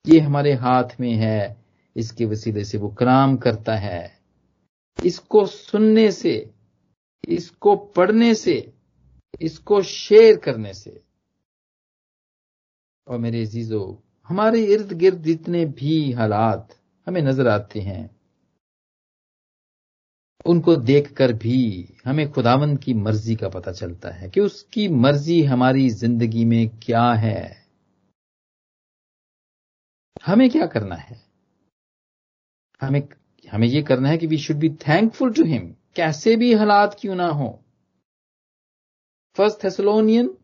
ये 0.08 0.20
हमारे 0.20 0.54
हाथ 0.54 1.00
में 1.00 1.14
है। 1.14 1.58
इसके 1.96 2.25
वसीले 2.25 2.64
से 2.64 2.78
वो 2.78 2.90
कलाम 2.90 3.38
करता 3.38 3.75
है। 3.75 4.25
इसको 5.00 5.46
सुनने 5.46 6.12
से, 6.12 6.34
इसको 7.28 7.75
पढ़ने 7.75 8.34
से, 8.36 8.74
इसको 9.42 9.82
शेयर 9.82 10.38
करने 10.38 10.74
से। 10.74 11.02
और 13.08 13.18
मेरे 13.18 13.42
अजीजो, 13.42 14.04
हमारे 14.30 14.64
इर्द 14.66 14.94
गिर्द 14.94 15.24
जितने 15.24 15.66
भी 15.66 16.12
हालात 16.12 16.75
हमें 17.08 17.22
नज़र 17.22 17.48
आते 17.48 17.80
हैं, 17.80 18.10
उनको 20.46 20.75
देखकर 20.75 21.34
भी 21.34 21.60
हमें 22.06 22.32
खुदावन 22.32 22.75
की 22.78 22.94
मर्ज़ी 22.94 23.36
का 23.36 23.50
पता 23.50 23.72
चलता 23.72 24.10
है 24.10 24.30
कि 24.30 24.40
उसकी 24.40 24.88
मर्ज़ी 24.88 25.42
हमारी 25.44 25.90
ज़िंदगी 25.90 26.46
में 26.46 26.68
क्या 26.80 27.12
है। 27.14 27.66
हमें 30.25 30.50
क्या 30.50 30.66
करना 30.66 30.96
है? 30.96 31.20
हमें 32.82 33.02
हमें 33.55 33.67
यह 33.67 33.83
करना 33.83 34.09
है 34.09 34.17
कि 34.17 34.27
we 34.27 34.38
should 34.38 34.57
be 34.57 34.69
thankful 34.69 35.33
to 35.33 35.43
him 35.43 35.75
कैसे 35.95 36.35
भी 36.35 36.53
हालात 36.53 36.97
क्यों 37.00 37.15
ना 37.15 37.27
हो। 37.27 37.63
First 39.35 39.63
Thessalonian 39.63 40.38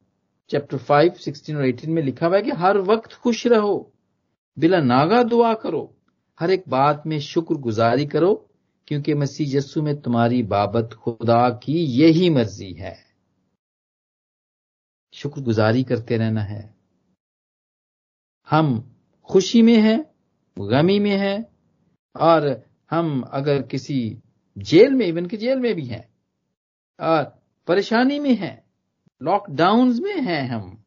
chapter 0.49 0.77
five 0.77 1.13
sixteen 1.13 1.57
और 1.57 1.65
एटीन 1.65 1.91
में 1.91 2.03
लिखा 2.03 2.27
हुआ 2.27 2.35
है 2.35 2.41
कि 2.41 2.51
हर 2.51 2.77
वक्त 2.77 3.13
खुश 3.13 3.47
रहो। 3.47 3.93
बिला 4.59 4.79
नागा 4.79 5.23
दुआ 5.23 5.53
करो। 5.53 5.97
हर 6.39 6.51
एक 6.51 6.63
बात 6.67 7.03
में 7.07 7.19
शुक्र 7.19 7.55
गुजारी 7.55 8.05
करो, 8.05 8.49
क्योंकि 8.87 9.13
मसीह 9.13 9.57
यस्सु 9.57 9.81
में 9.81 10.01
तुम्हारी 10.01 10.43
बाबत 10.43 10.93
खुदा 10.93 11.49
की 11.49 11.85
यही 11.85 12.29
मर्ज़ी 12.29 12.73
है। 12.73 12.97
शुक्र 15.13 15.41
गुजारी 15.41 15.83
करते 15.83 16.17
रहना 16.17 16.41
है। 16.41 16.75
हम 18.49 18.95
खुशी 19.23 19.61
में 19.61 19.77
हैं, 19.77 20.05
गमी 20.59 20.99
में 20.99 21.17
हैं, 21.17 21.45
और 22.19 22.70
हम 22.91 23.21
अगर 23.21 23.61
किसी 23.61 24.21
जेल 24.57 24.93
में 24.93 25.05
इवन 25.05 25.25
की 25.25 25.37
जेल 25.37 25.59
में 25.59 25.73
भी 25.75 25.85
हैं 25.85 26.07
और 26.99 27.23
परेशानी 27.67 28.19
में 28.19 28.35
हैं 28.35 28.63
लॉकडाउन 29.21 30.01
में 30.03 30.21
हैं 30.21 30.47
हम। 30.49 30.83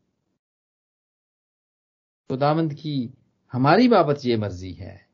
खुदावंद 2.30 2.74
की 2.74 3.14
हमारी 3.52 3.88
बाबत 3.88 4.24
ये 4.24 4.36
मर्ज़ी 4.36 4.72
है 4.72 5.08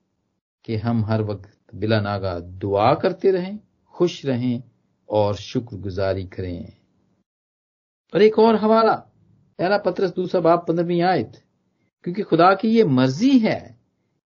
कि 0.64 0.76
हम 0.76 1.04
हर 1.04 1.22
वक्त 1.22 1.74
बिला 1.74 2.00
नागा 2.00 2.38
दुआ 2.40 2.94
करते 2.94 3.30
रहें, 3.30 3.58
खुश 3.94 4.24
रहें 4.26 4.62
और 5.08 5.34
शुक्रगुजारी 5.34 6.26
करें। 6.26 6.72
और 8.14 8.22
एक 8.22 8.38
और 8.38 8.56
हवाला 8.56 8.94
पहला 9.58 9.78
पत्रस 9.78 10.10
दूसरा 10.10 10.40
बाप 10.40 10.64
पंद्रहवीं 10.68 11.02
आयत, 11.02 11.32
क्योंकि 12.04 12.22
खुदा 12.22 12.54
की 12.54 12.68
ये 12.68 12.84
मर्ज़ी 12.84 13.38
है 13.38 13.79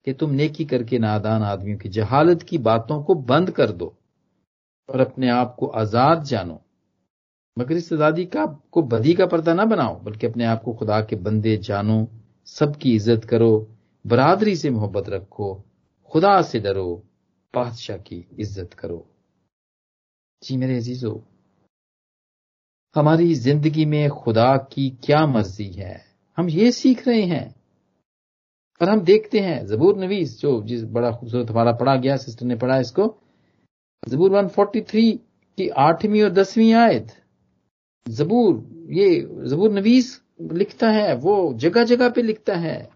कि 0.06 0.12
तुम 0.12 0.30
नेकी 0.30 0.64
करके 0.64 0.98
नादान 0.98 1.42
आदमियों 1.42 1.78
की 1.78 1.88
जहालत 1.88 2.42
की 2.42 2.58
बातों 2.58 3.02
को 3.02 3.14
बंद 3.14 3.50
कर 3.50 3.70
दो 3.72 3.94
और 4.88 5.00
अपने 5.00 5.28
आप 5.28 5.54
को 5.58 5.66
आज़ाद 5.66 6.22
जानो। 6.24 6.60
मगर 7.56 7.76
इस 7.76 7.92
आज़ादी 7.92 8.24
का 8.26 8.44
को 8.72 8.82
बदी 8.82 9.14
का 9.14 9.26
पर्दा 9.26 9.54
ना 9.54 9.64
बनाओ, 9.64 9.98
बल्कि 10.00 10.26
अपने 10.26 10.44
आप 10.44 10.62
को 10.62 10.72
खुदा 10.72 11.00
के 11.00 11.16
बंदे 11.16 11.56
जानो, 11.56 12.06
सबकी 12.48 12.94
इज़्ज़त 12.94 13.24
करो, 13.24 13.68
बरादरी 14.04 14.56
से 14.56 14.70
मोहब्बत 14.70 15.08
रखो, 15.08 15.54
खुदा 16.10 16.40
से 16.42 16.60
डरो, 16.60 17.02
बादशाह 17.54 17.96
की 17.98 18.24
इज़्ज़त 18.38 18.74
करो। 18.74 19.06
जी 20.42 20.56
मेरे 20.56 20.76
अजीजो, 20.76 21.22
हमारी 22.96 23.34
ज़िंदगी 23.34 23.84
में 23.84 24.08
खुदा 24.10 24.56
की 24.72 24.88
क्या 25.04 25.26
मर्ज़ी 25.26 25.70
है? 25.72 26.04
हम 26.38 26.48
ये 26.48 26.70
सीख 26.72 27.06
रहे 27.08 27.22
हैं 27.22 27.53
और 28.80 28.88
हम 28.88 29.00
देखते 29.00 29.40
हैं, 29.40 29.66
जबूर 29.66 29.98
नवीस 29.98 30.40
जो 30.40 30.62
जिस 30.62 30.82
बड़ा 30.84 31.10
खूबसूरत 31.10 31.50
हमारा 31.50 31.72
पढ़ा 31.72 31.96
गया, 31.96 32.16
सिस्टर 32.16 32.46
ने 32.46 32.56
पढ़ा 32.56 32.78
इसको, 32.78 33.06
जबूर 34.08 34.30
143 34.30 35.12
की 35.58 35.68
आठवीं 35.68 36.22
और 36.22 36.30
दसवीं 36.30 36.72
आयत, 36.74 37.12
जबूर, 38.08 38.54
ये 38.90 39.20
जबूर 39.20 39.72
नवीस 39.72 40.20
लिखता 40.52 40.90
है, 40.90 41.14
वो 41.16 41.52
जगह 41.54 41.84
जगह 41.84 42.08
पे 42.08 42.22
लिखता 42.22 42.54
है, 42.54 42.90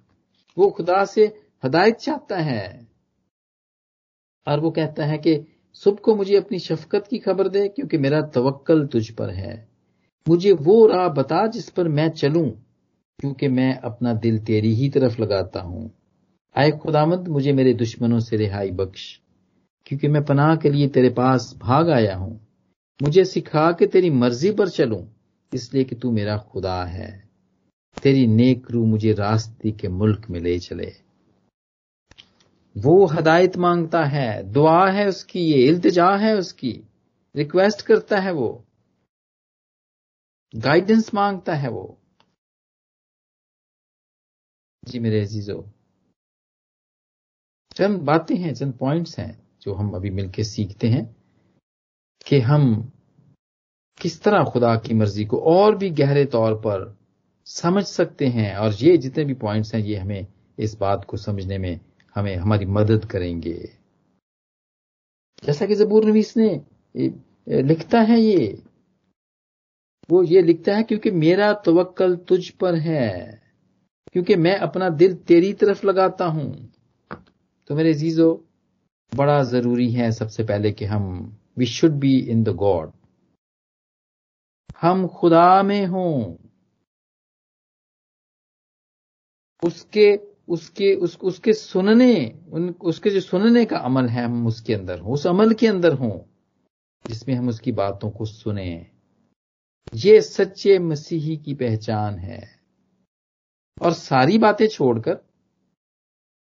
वो 0.57 0.71
खुदा 0.71 1.05
से 1.05 1.33
हदायत 1.65 1.97
चाहता 1.97 2.39
है, 2.39 2.87
और 4.47 4.61
वो 4.61 4.71
कहता 4.71 5.05
है 5.05 5.19
कि 5.19 5.41
सुबह 5.75 6.01
को 6.03 6.15
मुझे 6.17 6.37
अपनी 6.37 6.59
शफकत 6.59 7.07
की 7.07 7.19
खबर 7.19 7.49
दे, 7.49 7.69
क्योंकि 7.69 7.99
मेरा 7.99 8.21
तवक्कल 8.35 8.87
तुझ 8.87 9.11
पर 9.11 9.31
है, 9.31 9.69
मुझे 10.29 10.53
वो 10.53 10.87
राह 10.87 11.09
बता 11.09 11.47
जिस 11.47 11.71
पर 11.71 11.89
मैं 11.89 12.09
चलूँ। 12.11 12.68
क्योंकि 13.19 13.49
मैं 13.49 13.79
अपना 13.79 14.13
दिल 14.13 14.39
तेरी 14.39 14.75
ही 14.75 14.89
तरफ़ 14.89 15.23
लगाता 15.23 15.61
हूँ। 15.61 15.91
आए 16.57 16.71
खुदामद, 16.71 17.29
मुझे 17.29 17.53
मेरे 17.53 17.75
दुश्मनों 17.75 18.21
से 18.21 18.37
रिहाई 18.37 18.71
बख्श। 18.71 19.21
क्योंकि 19.87 20.09
मैं 20.09 20.25
पनाह 20.25 20.57
के 20.57 20.71
लिए 20.71 20.89
तेरे 20.89 21.11
पास 21.11 21.55
भाग 21.59 21.91
आया 21.91 22.17
हूँ। 22.17 22.41
मुझे 23.03 23.25
सिखा 23.25 23.73
कि 23.73 23.87
तेरी 23.87 24.11
मर्ज़ी 24.11 24.51
पर 24.51 24.69
चलूँ, 24.69 25.15
इसलिए 25.55 25.85
कि 25.85 25.95
तू 25.95 26.11
मेरा 26.11 26.37
खुदा 26.37 26.85
है। 26.85 27.29
तेरी 28.03 28.27
नेक 28.27 28.71
रू 28.71 28.87
मुझे 28.87 29.13
रास्ते 29.13 29.71
के 29.71 29.89
मुल्क 29.89 30.27
में 30.31 30.41
ले 30.41 30.59
चले। 30.59 30.93
वो 32.77 33.07
हदायत 33.07 33.57
माँगता 33.57 34.05
है, 34.05 34.43
दुआ 34.43 34.91
है 34.91 35.09
उसकी, 35.09 35.41
ये 35.41 35.67
इल्तजा 35.67 36.17
है 36.17 36.37
उसकी, 36.37 36.81
रिक्वेस्ट 37.37 37.83
करता 37.83 38.21
है 38.21 38.33
वो। 38.33 38.65
गाइडेंस 40.57 41.15
माँगता 41.15 41.55
है 41.55 41.69
वो। 41.69 41.99
जी 44.89 44.99
मेरे 44.99 45.21
अजीजो। 45.21 45.65
चंद 47.77 48.01
बातें 48.03 48.35
हैं 48.37 48.55
चंद 48.55 48.75
पॉइंट्स 48.75 49.19
हैं, 49.19 49.33
जो 49.63 49.75
हम 49.75 49.91
अभी 49.95 50.11
मिलकर 50.11 50.43
सीखते 50.43 50.89
हैं, 50.89 51.05
कि 52.27 52.39
हम 52.41 52.93
किस 54.01 54.21
तरह 54.23 54.45
खुदा 54.45 54.75
की 54.77 54.95
मर्ज़ी 54.95 55.25
को 55.25 55.39
और 55.47 55.77
भी 55.77 55.91
गहरे 55.91 56.25
तौर 56.27 56.55
पर 56.55 56.97
समझ 57.47 57.85
सकते 57.85 58.27
हैं, 58.27 58.55
और 58.57 58.73
ये 58.75 58.97
जितने 58.97 59.25
भी 59.25 59.35
पॉइंट्स 59.37 59.75
हैं, 59.75 59.81
ये 59.83 59.97
हमें 59.97 60.27
इस 60.59 60.77
बात 60.79 61.05
को 61.05 61.17
समझने 61.17 61.59
में 61.59 61.81
हमें 62.17 62.35
हमारी 62.37 62.67
मदद 62.67 63.05
करेंगे। 63.05 63.55
जैसा 65.45 65.67
कि 65.67 65.75
जबूर 65.75 66.05
नवीस 66.05 66.37
ने 66.37 66.51
लिखता 67.63 68.01
है 68.01 68.21
ये, 68.21 68.63
वो 70.09 70.23
ये 70.23 70.43
लिखता 70.43 70.77
है, 70.77 70.83
क्योंकि 70.83 71.11
मेरा 71.11 71.53
तवक्कल 71.67 72.17
तुझ 72.29 72.49
पर 72.51 72.75
है। 72.75 73.43
क्योंकि 74.13 74.37
मैं 74.37 74.57
अपना 74.57 74.89
दिल 74.89 75.15
तेरी 75.15 75.53
तरफ़ 75.53 75.87
लगाता 75.87 76.27
हूँ। 76.27 76.73
तो 77.67 77.75
मेरे 77.75 77.95
जीजो 77.95 78.45
बड़ा 79.15 79.43
ज़रूरी 79.43 79.91
है 79.93 80.13
सबसे 80.13 80.45
पहले 80.45 80.73
कि 80.73 80.85
हम 80.85 81.37
we 81.59 81.67
should 81.67 81.93
be 81.93 82.19
in 82.19 82.45
the 82.45 82.49
God 82.49 82.93
हम 84.81 85.07
खुदा 85.09 85.63
में 85.63 85.87
हों। 85.87 86.35
उसके 89.63 90.21
उसके 90.49 90.95
उस, 90.95 91.19
उसके 91.19 91.53
सुनने 91.53 92.41
उन, 92.53 92.69
उसके 92.71 93.11
जो 93.11 93.21
सुनने 93.21 93.65
का 93.65 93.79
अमल 93.79 94.07
है 94.07 94.25
हम 94.25 94.47
उसके 94.47 94.75
अंदर 94.75 94.99
हों 94.99 95.13
उस 95.13 95.27
अमल 95.27 95.53
के 95.53 95.67
अंदर 95.67 95.93
हों 95.93 96.19
जिसमें 97.07 97.35
हम 97.35 97.49
उसकी 97.49 97.73
बातों 97.73 98.11
को 98.11 98.25
सुने। 98.25 98.87
ये 99.95 100.21
सच्चे 100.21 100.79
मसीही 100.79 101.37
की 101.37 101.55
पहचान 101.55 102.15
है। 102.15 102.58
और 103.83 103.93
सारी 103.93 104.39
बातें 104.39 104.67
छोड़कर 104.69 105.19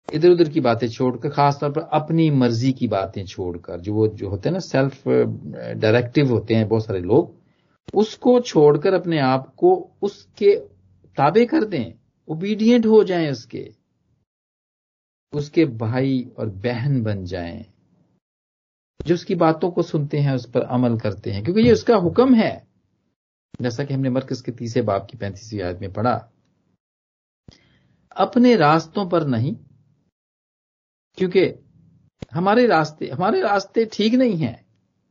इधर 0.09 0.29
उधर 0.29 0.49
की 0.49 0.59
बातें 0.59 0.87
छोड़कर, 0.87 1.29
खासतौर 1.29 1.71
पर 1.71 1.81
अपनी 1.93 2.29
मर्ज़ी 2.31 2.71
की 2.73 2.87
बातें 2.87 3.25
छोड़कर, 3.25 3.79
जो 3.79 3.93
वो, 3.93 4.07
जो 4.07 4.29
होते 4.29 4.49
हैं 4.49 4.53
ना 4.53 4.59
सेल्फ 4.59 5.07
डायरेक्टिव 5.77 6.31
होते 6.31 6.55
हैं 6.55 6.67
बहुत 6.67 6.85
सारे 6.85 6.99
लोग, 6.99 7.35
उसको 7.93 8.39
छोड़कर 8.41 8.93
अपने 8.93 9.19
आप 9.19 9.53
को 9.57 9.73
उसके 10.01 10.55
ताबे 11.17 11.45
कर 11.45 11.65
दें 11.65 11.93
ओबीडियंट 12.29 12.85
हो 12.85 13.03
जाएँ 13.03 13.29
उसके 13.31 13.69
उसके 15.33 15.65
भाई 15.65 16.31
और 16.39 16.49
बहन 16.63 17.01
बन 17.03 17.23
जाएँ, 17.25 17.65
जो 18.99 19.13
उसकी 19.13 19.35
बातों 19.35 19.71
को 19.71 19.81
सुनते 19.83 20.17
हैं, 20.17 20.35
उस 20.35 20.49
पर 20.51 20.61
अमल 20.61 20.97
करते 20.99 21.31
हैं, 21.31 21.43
क्योंकि 21.43 21.61
ये 21.61 21.71
उसका 21.71 21.95
हुक्म 21.97 22.35
है। 22.35 22.67
जैसा 23.61 23.83
कि 23.83 23.93
हमने 23.93 24.09
मरकज 24.09 24.41
के 24.41 24.51
तीसरे 24.51 24.81
बाप 24.81 25.07
की 25.11 25.17
पैंतीसवीं 25.17 25.61
आयत 25.61 25.79
में 25.81 25.91
पढ़ा 25.93 26.17
अपने 28.17 28.55
रास्तों 28.55 29.07
पर 29.09 29.25
नहीं, 29.27 29.55
क्योंकि 31.17 31.43
हमारे 32.33 32.65
रास्ते 32.67 33.07
हमारे 33.07 33.41
रास्ते 33.41 33.85
ठीक 33.93 34.13
नहीं 34.13 34.37
है। 34.37 34.53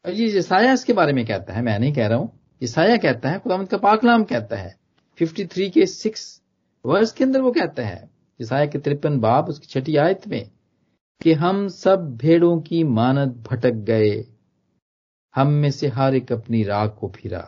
और 0.05 0.13
ये 0.13 0.29
जसाया 0.31 0.73
इसके 0.73 0.93
बारे 0.93 1.13
में 1.13 1.25
कहता 1.27 1.53
है, 1.55 1.63
मैं 1.63 1.79
नहीं 1.79 1.93
कह 1.93 2.07
रहा 2.07 2.19
हूँ। 2.19 2.33
ईसाया 2.63 2.97
कहता 2.97 3.31
है 3.31 3.39
खुदामद 3.39 3.69
का 3.69 3.77
पाकलाम 3.79 4.25
कहता 4.25 4.57
है। 4.57 4.75
53 5.19 5.71
के 5.71 5.87
सिक्स 5.87 6.43
वर्ष 6.85 7.13
के 7.13 7.25
अंदर 7.25 7.41
वो 7.41 7.51
कहता 7.53 7.83
है 7.83 8.09
ईसाया 8.41 8.67
के 8.67 8.79
तिरपन 8.79 9.19
बाप, 9.21 9.49
उसकी 9.49 9.67
छठी 9.67 9.97
आयत 9.97 10.27
में, 10.29 10.51
कि 11.21 11.33
हम 11.33 11.67
सब 11.69 12.17
भेड़ों 12.17 12.61
की 12.61 12.83
मानद 12.85 13.45
भटक 13.51 13.75
गए, 13.85 14.25
हम 15.35 15.53
में 15.53 15.71
से 15.71 15.89
हर 15.89 16.15
एक 16.15 16.33
अपनी 16.33 16.63
राह 16.63 16.87
को 16.89 17.09
फिरा। 17.17 17.45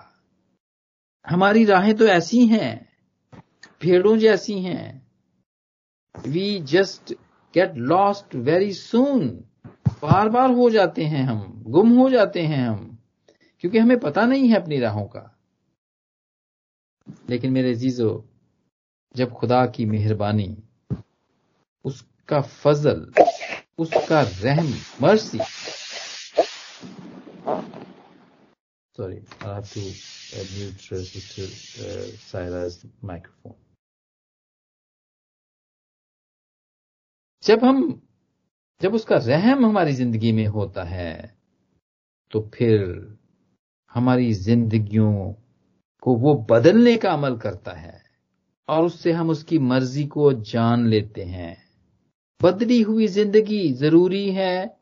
हमारी 1.26 1.64
राहें 1.64 1.94
तो 1.96 2.06
ऐसी 2.06 2.46
हैं, 2.46 2.88
भेड़ों 3.82 4.16
जैसी 4.18 4.58
हैं 4.60 5.07
we 6.26 6.60
just 6.60 7.12
get 7.54 7.72
lost 7.74 8.34
very 8.34 8.72
soon 8.72 9.44
बार 10.02 10.28
बार 10.28 10.50
हो 10.50 10.70
जाते 10.70 11.04
हैं 11.04 11.22
हम, 11.22 11.64
गुम 11.66 11.98
हो 11.98 12.10
जाते 12.10 12.42
हैं 12.42 12.68
हम, 12.68 12.98
क्योंकि 13.60 13.78
हमें 13.78 13.98
पता 14.00 14.26
नहीं 14.26 14.48
है 14.48 14.56
अपनी 14.56 14.78
राहों 14.78 15.06
का। 15.06 15.38
लेकिन 17.30 17.52
मेरे 17.52 17.74
जीजो 17.74 18.28
जब 19.16 19.32
खुदा 19.32 19.66
की 19.66 19.84
मेहरबानी, 19.86 20.62
उसका 21.84 22.40
फजल, 22.40 23.12
उसका 23.78 24.22
रहम, 24.22 24.74
mercy. 25.02 25.38
Sorry 28.96 29.16
I 29.16 29.54
have 29.54 29.62
to 29.62 29.80
mute 30.58 31.04
sister 31.04 31.46
Saira's 32.10 33.04
microphone 33.04 33.54
जब 37.48 37.64
हम, 37.64 38.00
जब 38.80 38.94
उसका 38.94 39.16
रहम 39.16 39.64
हमारी 39.66 39.92
ज़िंदगी 39.92 40.32
में 40.32 40.46
होता 40.46 40.84
है 40.84 41.36
तो 42.32 42.40
फिर 42.54 43.16
हमारी 43.94 44.32
जिंदगियों 44.34 45.32
को 46.00 46.14
वो 46.16 46.34
बदलने 46.50 46.96
का 46.96 47.12
अमल 47.12 47.36
करता 47.36 47.72
है 47.72 48.02
और 48.68 48.84
उससे 48.84 49.12
हम 49.12 49.30
उसकी 49.30 49.58
मर्ज़ी 49.58 50.06
को 50.06 50.32
जान 50.32 50.86
लेते 50.86 51.22
हैं। 51.22 51.56
बदली 52.42 52.80
हुई 52.82 53.06
ज़िंदगी 53.06 53.72
ज़रूरी 53.72 54.30
है 54.30 54.76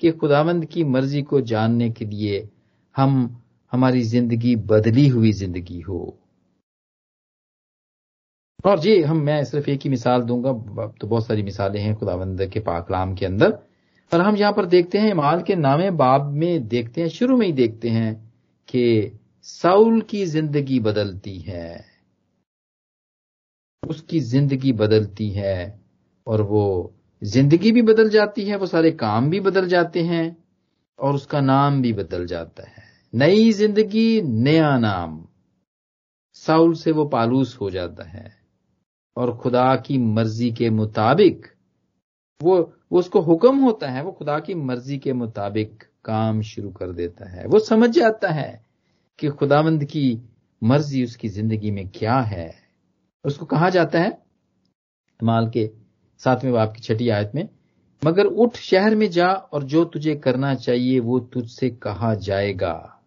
कि 0.00 0.10
खुदावंद 0.10 0.64
की 0.64 0.84
मर्ज़ी 0.84 1.22
को 1.22 1.40
जानने 1.40 1.90
के 1.90 2.04
लिए 2.04 2.48
हम 2.96 3.42
हमारी 3.72 4.02
ज़िंदगी 4.02 4.56
बदली 4.56 5.08
हुई 5.08 5.32
ज़िंदगी 5.32 5.80
हो। 5.80 6.19
और 8.64 8.78
जी, 8.78 9.00
हम, 9.02 9.16
मैं 9.16 9.42
सिर्फ़ 9.44 9.68
एक 9.70 9.80
ही 9.84 9.90
मिसाल 9.90 10.22
दूँगा। 10.22 10.52
तो 11.00 11.06
बहुत 11.06 11.26
सारी 11.26 11.42
मिसालें 11.42 11.80
हैं 11.80 11.94
खुदावंद 11.96 12.46
के 12.46 12.60
पाकलाम 12.60 13.14
के 13.14 13.26
अंदर। 13.26 13.58
और 14.12 14.20
हम 14.20 14.36
यहाँ 14.36 14.52
पर 14.52 14.66
देखते 14.66 14.98
हैं 14.98 15.12
माल 15.14 15.42
के 15.42 15.54
नामे 15.56 15.90
बाब 15.90 16.30
में 16.32 16.66
देखते 16.68 17.00
हैं, 17.00 17.08
शुरू 17.08 17.36
में 17.36 17.46
ही 17.46 17.52
देखते 17.52 17.88
हैं 17.88 18.14
कि 18.68 19.18
साउल 19.42 20.00
की 20.00 20.24
ज़िंदगी 20.26 20.80
बदलती 20.80 21.38
है। 21.38 21.84
उसकी 23.82 24.20
ज़िंदगी 24.20 24.72
बदलती 24.72 25.30
है 25.30 25.80
और 26.26 26.42
वो 26.42 26.92
ज़िंदगी 27.22 27.72
भी 27.72 27.82
बदल 27.82 28.08
जाती 28.08 28.44
है, 28.44 28.56
वो 28.56 28.66
सारे 28.66 28.90
काम 28.90 29.30
भी 29.30 29.40
बदल 29.40 29.68
जाते 29.68 30.02
हैं 30.02 30.36
और 30.98 31.14
उसका 31.14 31.40
नाम 31.40 31.80
भी 31.82 31.92
बदल 31.92 32.26
जाता 32.26 32.68
है। 32.68 32.82
नई 33.12 33.50
ज़िंदगी, 33.52 34.22
नया 34.22 34.76
नाम। 34.78 35.24
साउल 36.36 36.74
से 36.74 36.92
वो 36.92 37.04
पालूस 37.04 37.56
हो 37.60 37.70
जाता 37.70 38.04
है। 38.04 38.39
और 39.20 39.36
खुदा 39.36 39.76
की 39.76 39.98
मर्ज़ी 39.98 40.52
के 40.52 40.70
मुताबिक, 40.70 41.46
वो 42.42 42.74
वो 42.92 42.98
उसको 42.98 43.20
हुक्म 43.20 43.56
होता 43.56 43.90
है, 43.90 44.02
वो 44.02 44.12
खुदा 44.12 44.38
की 44.38 44.54
मर्ज़ी 44.54 44.98
के 44.98 45.12
मुताबिक 45.12 45.82
काम 46.04 46.42
शुरू 46.42 46.70
कर 46.70 46.92
देता 46.92 47.28
है। 47.30 47.46
वो 47.46 47.58
समझ 47.58 47.90
जाता 47.90 48.28
है 48.28 48.64
कि 49.18 49.28
खुदावंद 49.28 49.84
की 49.84 50.22
मर्ज़ी 50.62 51.04
उसकी 51.04 51.28
ज़िंदगी 51.28 51.70
में 51.70 51.88
क्या 51.88 52.20
है। 52.20 52.54
उसको 53.24 53.46
कहा 53.46 53.70
जाता 53.70 53.98
है, 53.98 54.18
माल 55.22 55.48
के 55.48 55.70
सातवें 56.18 56.52
बाप 56.52 56.72
की 56.72 56.82
छठी 56.82 57.08
आयत 57.08 57.32
में, 57.34 57.48
मगर 58.04 58.26
उठ 58.26 58.56
शहर 58.56 58.94
में 58.94 59.10
जा 59.10 59.28
और 59.28 59.64
जो 59.64 59.84
तुझे 59.84 60.14
करना 60.14 60.54
चाहिए 60.54 61.00
वो 61.00 61.20
तुझसे 61.20 61.70
कहा 61.70 62.14
जाएगा। 62.14 62.99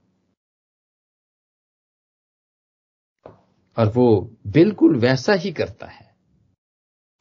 और 3.77 3.89
वो 3.89 4.05
बिल्कुल 4.47 4.95
वैसा 4.99 5.33
ही 5.33 5.51
करता 5.51 5.87
है, 5.87 6.11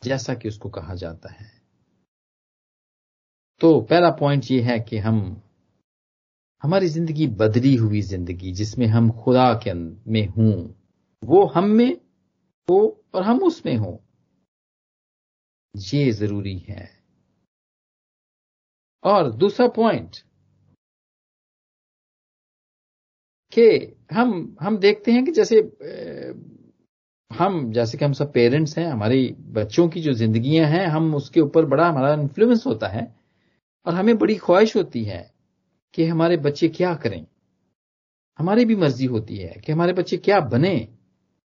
जैसा 0.03 0.35
कि 0.35 0.49
उसको 0.49 0.69
कहा 0.69 0.95
जाता 0.95 1.33
है। 1.33 1.51
तो 3.61 3.81
पहला 3.81 4.11
पॉइंट 4.11 4.51
ये 4.51 4.61
है 4.63 4.79
कि 4.81 4.99
हम, 4.99 5.21
हमारी 6.63 6.89
ज़िंदगी 6.89 7.27
बदली 7.27 7.75
हुई 7.75 8.01
ज़िंदगी, 8.03 8.53
जिसमें 8.53 8.87
हम 8.87 9.11
खुदा 9.23 9.53
के 9.55 9.73
में 9.75 10.27
हूँ, 10.29 10.55
वो 11.23 11.45
हम 11.47 11.69
में 11.71 11.93
हो 12.69 12.79
और 13.15 13.23
हम 13.23 13.43
उसमें 13.43 13.77
हो, 13.77 14.01
ये 15.75 16.11
ज़रूरी 16.13 16.57
है। 16.59 16.89
और 19.05 19.31
दूसरा 19.33 19.67
पॉइंट 19.69 20.17
कि 23.59 23.97
हम 24.13 24.57
हम 24.61 24.79
देखते 24.79 25.13
हैं 25.13 25.25
कि 25.25 25.33
जैसे 25.33 25.57
हम, 27.33 27.73
जैसे 27.73 27.99
कि 27.99 28.05
हम 28.05 28.13
सब 28.13 28.33
पेरेंट्स 28.33 28.79
हैं, 28.79 28.87
हमारी 28.87 29.37
बच्चों 29.39 29.89
की 29.89 30.01
जो 30.01 30.13
जिंदगियाँ 30.13 30.67
हैं, 30.67 30.87
हम 30.87 31.15
उसके 31.15 31.41
ऊपर 31.41 31.65
बड़ा 31.65 31.89
हमारा 31.89 32.15
इन्फ्लुएंस 32.15 32.67
होता 32.67 32.89
है 32.89 33.15
और 33.87 33.95
हमें 33.95 34.19
बड़ी 34.19 34.35
ख्वाहिश 34.35 34.77
होती 34.77 35.05
है 35.05 35.35
कि 35.95 36.05
हमारे 36.05 36.37
बच्चे 36.37 36.69
क्या 36.69 36.95
करें। 36.95 37.27
हमारी 38.39 38.65
भी 38.65 38.77
मर्ज़ी 38.77 39.07
होती 39.07 39.37
है 39.37 39.61
कि 39.67 39.73
हमारे 39.73 39.93
बच्चे 39.93 40.17
क्या 40.17 40.41
बने, 40.41 40.89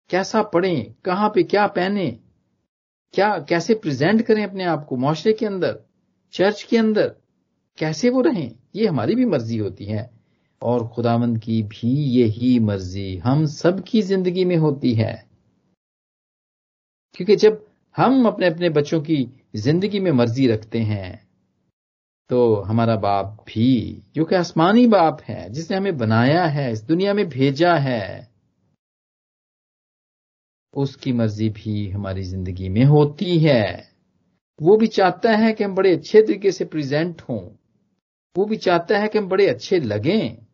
कैसा 0.09 0.41
पढ़ें, 0.41 0.93
कहाँ 1.05 1.29
पे 1.29 1.43
क्या 1.43 1.67
पहने, 1.67 2.19
क्या, 3.13 3.39
कैसे 3.39 3.73
प्रेजेंट 3.73 4.21
करें 4.21 4.43
अपने 4.43 4.63
आप 4.63 4.85
को 4.85 4.95
मुआरे 4.95 5.33
के 5.33 5.45
अंदर 5.45 5.79
चर्च 6.31 6.63
के 6.63 6.77
अंदर, 6.77 7.15
कैसे 7.77 8.09
वो 8.09 8.21
रहें, 8.21 8.55
ये 8.75 8.87
हमारी 8.87 9.15
भी 9.15 9.25
मर्ज़ी 9.25 9.57
होती 9.57 9.85
है। 9.85 10.16
और 10.61 10.87
खुदावंद 10.87 11.39
की 11.39 11.61
भी 11.63 11.91
यही 12.19 12.59
मर्ज़ी 12.59 13.17
हम 13.17 13.45
सबकी 13.45 14.01
ज़िंदगी 14.01 14.45
में 14.45 14.57
होती 14.57 14.93
है। 14.93 15.13
क्योंकि 17.15 17.35
जब 17.35 17.65
हम 17.97 18.25
अपने 18.27 18.47
अपने 18.47 18.69
बच्चों 18.69 19.01
की 19.01 19.17
ज़िंदगी 19.55 19.99
में 19.99 20.11
मर्ज़ी 20.11 20.47
रखते 20.47 20.79
हैं 20.79 21.27
तो 22.29 22.55
हमारा 22.61 22.95
बाप 22.95 23.45
भी, 23.47 24.03
जो 24.15 24.25
कि 24.25 24.35
आसमानी 24.35 24.85
बाप 24.87 25.21
है, 25.21 25.49
जिसने 25.49 25.77
हमें 25.77 25.97
बनाया 25.97 26.45
है, 26.45 26.71
इस 26.71 26.81
दुनिया 26.83 27.13
में 27.13 27.27
भेजा 27.29 27.75
है, 27.75 28.27
उसकी 30.73 31.13
मर्ज़ी 31.13 31.49
भी 31.49 31.89
हमारी 31.89 32.23
ज़िंदगी 32.23 32.69
में 32.69 32.83
होती 32.85 33.37
है। 33.39 33.63
वो 34.59 34.77
भी 34.77 34.87
चाहता 34.87 35.31
है 35.31 35.53
कि 35.53 35.63
हम 35.63 35.75
बड़े 35.75 35.91
अच्छे 35.95 36.21
तरीके 36.21 36.51
से 36.51 36.65
प्रेजेंट 36.65 37.21
हों। 37.21 37.39
वो 38.35 38.45
भी 38.45 38.57
चाहता 38.57 38.97
है 38.97 39.07
कि 39.07 39.17
हम 39.17 39.27
बड़े 39.29 39.47
अच्छे 39.47 39.79
लगें। 39.79 40.46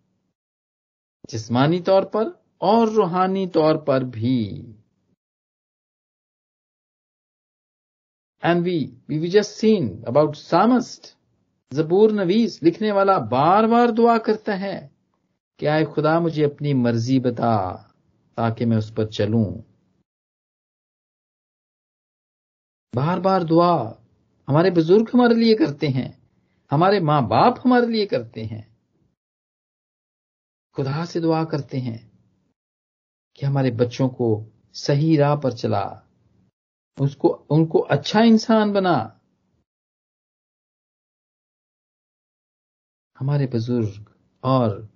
जिस्मानी 1.30 1.80
तौर 1.80 2.06
पर 2.06 2.32
और 2.62 2.90
रूहानी 2.90 3.48
तौर 3.48 3.78
पर 3.78 4.04
भी। 4.04 4.40
And 8.44 8.64
we 8.64 8.80
we 9.10 9.28
just 9.28 9.52
seen 9.52 10.04
about 10.08 10.36
psalmist 10.36 11.16
जबूर 11.72 12.12
नवीस 12.12 12.62
लिखने 12.64 12.92
वाला 12.92 13.18
बार 13.20 13.68
बार 13.68 13.92
दुआ 13.92 14.18
करता 14.18 14.56
है 14.56 14.92
कि 15.60 15.66
आए 15.66 15.84
खुदा 15.86 16.20
मुझे 16.20 16.44
अपनी 16.44 16.74
मर्ज़ी 16.74 17.20
बता, 17.20 17.74
ताकि 18.38 18.66
मैं 18.66 18.78
उस 18.78 18.92
पर 18.94 19.08
चलूँ। 19.08 19.46
बार 22.94 23.20
बार 23.20 23.44
दुआ 23.44 23.74
हमारे 24.48 24.72
बुज़ुर्ग 24.72 25.10
हमारे 25.14 25.36
लिए 25.36 25.56
करते 25.56 25.88
हैं, 25.88 26.22
हमारे 26.72 27.00
माँ 27.00 27.22
बाप 27.28 27.62
हमारे 27.66 27.88
लिए 27.88 28.06
करते 28.06 28.42
हैं। 28.42 28.73
खुदा 30.76 31.06
से 31.06 31.20
दुआ 31.20 31.44
करते 31.44 31.78
हैं 31.78 32.12
कि 33.36 33.46
हमारे 33.46 33.72
बच्चों 33.72 34.10
को 34.10 34.46
सही 34.74 35.18
राह 35.18 35.36
पर 35.36 35.54
चला। 35.54 36.04
उसको, 37.02 37.28
उनको 37.28 37.80
अच्छा 37.80 38.22
इंसान 38.22 38.74
बना। 38.74 39.20
हमारे 43.20 43.48
बुज़ुर्ग 43.48 44.06
और 44.44 44.90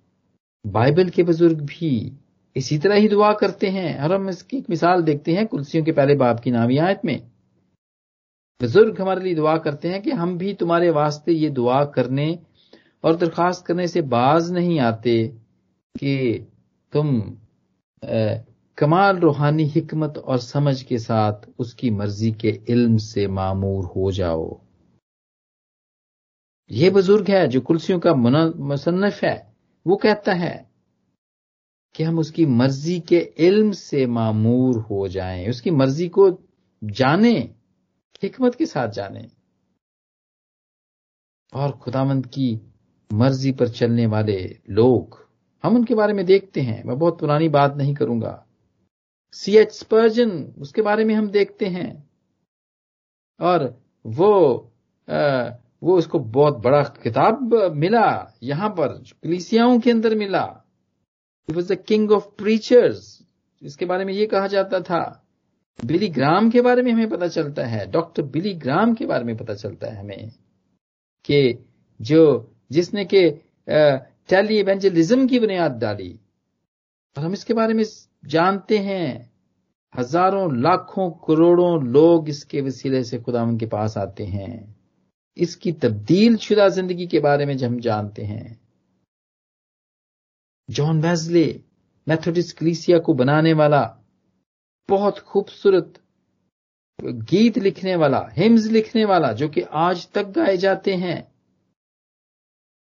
बाइबल 0.66 1.08
के 1.08 1.22
बुज़ुर्ग 1.22 1.60
भी 1.60 2.18
इसी 2.56 2.78
तरह 2.78 2.94
ही 2.94 3.08
दुआ 3.08 3.32
करते 3.32 3.66
हैं। 3.66 4.02
और 4.02 4.12
हम 4.12 4.28
इसकी 4.28 4.58
एक 4.58 4.70
मिसाल 4.70 5.02
देखते 5.02 5.32
हैं 5.32 5.46
कुलसियों 5.46 5.84
के 5.84 5.92
पहले 5.92 6.14
बाप 6.14 6.40
की 6.40 6.50
नावी 6.50 6.78
आयत 6.78 7.00
में। 7.04 7.30
बुज़ुर्ग 8.60 9.00
हमारे 9.00 9.24
लिए 9.24 9.34
दुआ 9.34 9.58
करते 9.58 9.88
हैं 9.88 10.02
कि 10.02 10.10
हम 10.10 10.38
भी 10.38 10.54
तुम्हारे 10.54 10.90
वास्ते 10.90 11.32
ये 11.32 11.50
दुआ 11.50 11.84
करने 11.84 12.38
और 13.04 13.16
दरखास्त 13.16 13.66
करने 13.66 13.88
से 13.88 14.02
बाज 14.02 14.52
नहीं 14.52 14.80
आते। 14.80 15.37
कि 15.98 16.46
तुम 16.92 17.20
कमाल 18.78 19.18
रूहानी 19.18 19.64
हिकमत 19.64 20.18
और 20.18 20.38
समझ 20.38 20.82
के 20.82 20.98
साथ 20.98 21.48
उसकी 21.58 21.90
मर्ज़ी 21.90 22.30
के 22.32 22.48
इल्म 22.68 22.96
से 22.96 23.26
मामूर 23.28 23.84
हो 23.86 24.10
जाओ। 24.12 24.60
ये 26.70 26.90
बुज़ुर्ग 26.90 27.30
है 27.30 27.46
जो 27.48 27.60
कुर्सियों 27.60 27.98
का 27.98 28.14
मुसन्फ 28.14 29.22
है। 29.24 29.36
वो 29.86 29.96
कहता 29.96 30.32
है 30.32 30.68
कि 31.94 32.04
हम 32.04 32.18
उसकी 32.18 32.46
मर्ज़ी 32.46 32.98
के 33.00 33.18
इल्म 33.38 33.72
से 33.72 34.06
मामूर 34.06 34.78
हो 34.80 35.06
जाएँ, 35.08 35.48
उसकी 35.50 35.70
मर्ज़ी 35.70 36.08
को 36.08 36.30
जाने, 36.82 37.32
हिकमत 38.22 38.54
के 38.54 38.66
साथ 38.66 38.88
जाने। 38.88 39.28
और 41.52 41.72
खुदामंद 41.72 42.26
की 42.26 42.60
मर्ज़ी 43.10 43.52
पर 43.52 43.68
चलने 43.68 44.06
वाले 44.06 44.38
लोग 44.70 45.27
हम 45.62 45.74
उनके 45.74 45.94
बारे 45.94 46.12
में 46.12 46.26
देखते 46.26 46.60
हैं। 46.60 46.84
मैं 46.84 46.98
बहुत 46.98 47.20
पुरानी 47.20 47.48
बात 47.48 47.76
नहीं 47.76 47.94
करूँगा। 47.94 48.46
सी 49.32 49.56
एच 49.56 49.72
स्पर्जन 49.72 50.54
उसके 50.58 50.82
बारे 50.82 51.04
में 51.04 51.14
हम 51.14 51.30
देखते 51.30 51.66
हैं। 51.66 52.10
और 53.40 53.82
वो 54.06 54.64
आ, 55.10 55.50
वो 55.82 55.98
उसको 55.98 56.18
बहुत 56.18 56.56
बड़ा 56.56 56.82
किताब 56.82 57.54
मिला 57.54 58.36
यहाँ 58.42 58.70
पर 58.70 58.88
कलीसियाओं 58.88 59.80
के 59.80 59.90
अंदर 59.90 60.14
मिला। 60.14 60.64
Was 61.50 61.72
the 61.72 61.76
king 61.76 62.12
of 62.12 62.26
preachers 62.38 63.22
इसके 63.62 63.84
बारे 63.84 64.04
में 64.04 64.12
ये 64.12 64.26
कहा 64.26 64.46
जाता 64.46 64.80
था। 64.80 65.26
बिली 65.84 66.08
ग्राम 66.08 66.50
के 66.50 66.60
बारे 66.60 66.82
में 66.82 66.92
हमें 66.92 67.08
पता 67.08 67.28
चलता 67.28 67.64
है। 67.64 67.90
डॉक्टर 67.90 68.22
बिली 68.22 68.54
ग्राम 68.54 68.94
के 68.94 69.06
बारे 69.06 69.24
में 69.24 69.36
पता 69.36 69.54
चलता 69.54 69.86
है 69.86 70.00
हमें। 70.00 70.30
कि 71.24 71.64
जो 72.00 72.52
जिसने 72.72 73.04
के 73.04 73.40
टेली 74.28 74.58
एवेंजलिज्म 74.58 75.26
की 75.26 75.38
बुनियाद 75.40 75.78
डाली। 75.78 76.10
और 77.16 77.24
हम 77.24 77.32
इसके 77.32 77.54
बारे 77.54 77.74
में 77.74 77.84
जानते 78.26 78.78
हैं, 78.78 79.30
हज़ारों, 79.94 80.60
लाखों, 80.62 81.10
करोड़ों 81.26 81.82
लोग 81.84 82.28
इसके 82.28 82.60
वसीले 82.60 83.02
से 83.04 83.18
खुदा 83.18 83.42
उनके 83.42 83.66
पास 83.66 83.96
आते 83.98 84.24
हैं। 84.26 84.76
इसकी 85.36 85.72
तब्दील 85.72 86.36
शुदा 86.36 86.68
ज़िंदगी 86.68 87.06
के 87.06 87.20
बारे 87.20 87.46
में 87.46 87.56
हम 87.56 87.78
जानते 87.80 88.22
हैं। 88.22 88.60
जॉन 90.68 91.00
वेजले, 91.00 91.46
मैथोडिस्ट 92.06 92.56
क्लीसिया 92.58 92.98
को 92.98 93.14
बनाने 93.14 93.52
वाला, 93.52 93.82
बहुत 94.88 95.18
खूबसूरत 95.18 95.94
गीत 96.98 97.58
लिखने 97.58 97.94
वाला 97.96 98.20
हिम्स 98.32 98.66
लिखने 98.66 99.04
वाला, 99.04 99.32
जो 99.32 99.48
कि 99.48 99.60
आज 99.60 100.08
तक 100.12 100.28
गाए 100.28 100.56
जाते 100.56 100.94
हैं, 100.94 101.32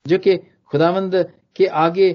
जो 0.06 0.18
कि 0.18 0.36
खुदावंद 0.72 1.16
के 1.56 1.66
आगे 1.66 2.12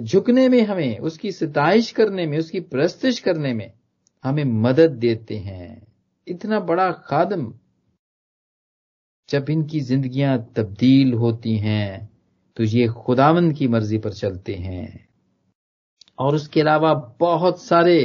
झुकने 0.00 0.48
में 0.48 0.60
हमें, 0.62 0.98
उसकी 0.98 1.32
सताइश 1.32 1.90
करने 1.92 2.26
में, 2.26 2.38
उसकी 2.38 2.60
प्रस्तुश 2.62 3.18
करने 3.20 3.52
में 3.54 3.72
हमें 4.24 4.44
मदद 4.44 4.90
देते 4.98 5.36
हैं। 5.38 5.86
इतना 6.26 6.60
बड़ा 6.62 6.90
खादम 7.06 7.52
जब 9.28 9.50
इनकी 9.50 9.80
जिंदगियाँ 9.80 10.38
तब्दील 10.56 11.12
होती 11.14 11.56
हैं 11.58 12.08
तो 12.56 12.64
ये 12.64 12.86
खुदावंद 12.88 13.52
की 13.54 13.68
मर्ज़ी 13.68 13.98
पर 13.98 14.12
चलते 14.12 14.54
हैं। 14.54 15.08
और 16.18 16.34
उसके 16.34 16.60
अलावा 16.60 16.92
बहुत 17.20 17.62
सारे 17.62 17.98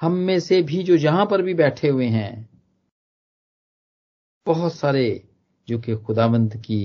हम 0.00 0.12
में 0.18 0.38
से 0.40 0.60
भी 0.62 0.82
जो 0.82 0.96
जहाँ 0.96 1.26
पर 1.26 1.42
भी 1.42 1.54
बैठे 1.54 1.88
हुए 1.88 2.06
हैं, 2.08 2.48
बहुत 4.46 4.74
सारे 4.74 5.28
जो 5.68 5.78
कि 5.78 5.94
खुदावंद 5.96 6.56
की 6.56 6.80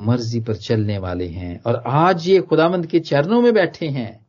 मर्ज़ी 0.00 0.40
पर 0.40 0.56
चलने 0.56 0.98
वाले 0.98 1.28
हैं। 1.28 1.60
और 1.62 1.82
आज 1.86 2.28
ये 2.28 2.40
खुदामंद 2.40 2.86
के 2.86 3.00
चरणों 3.00 3.40
में 3.42 3.52
बैठे 3.54 3.88
हैं। 3.88 4.26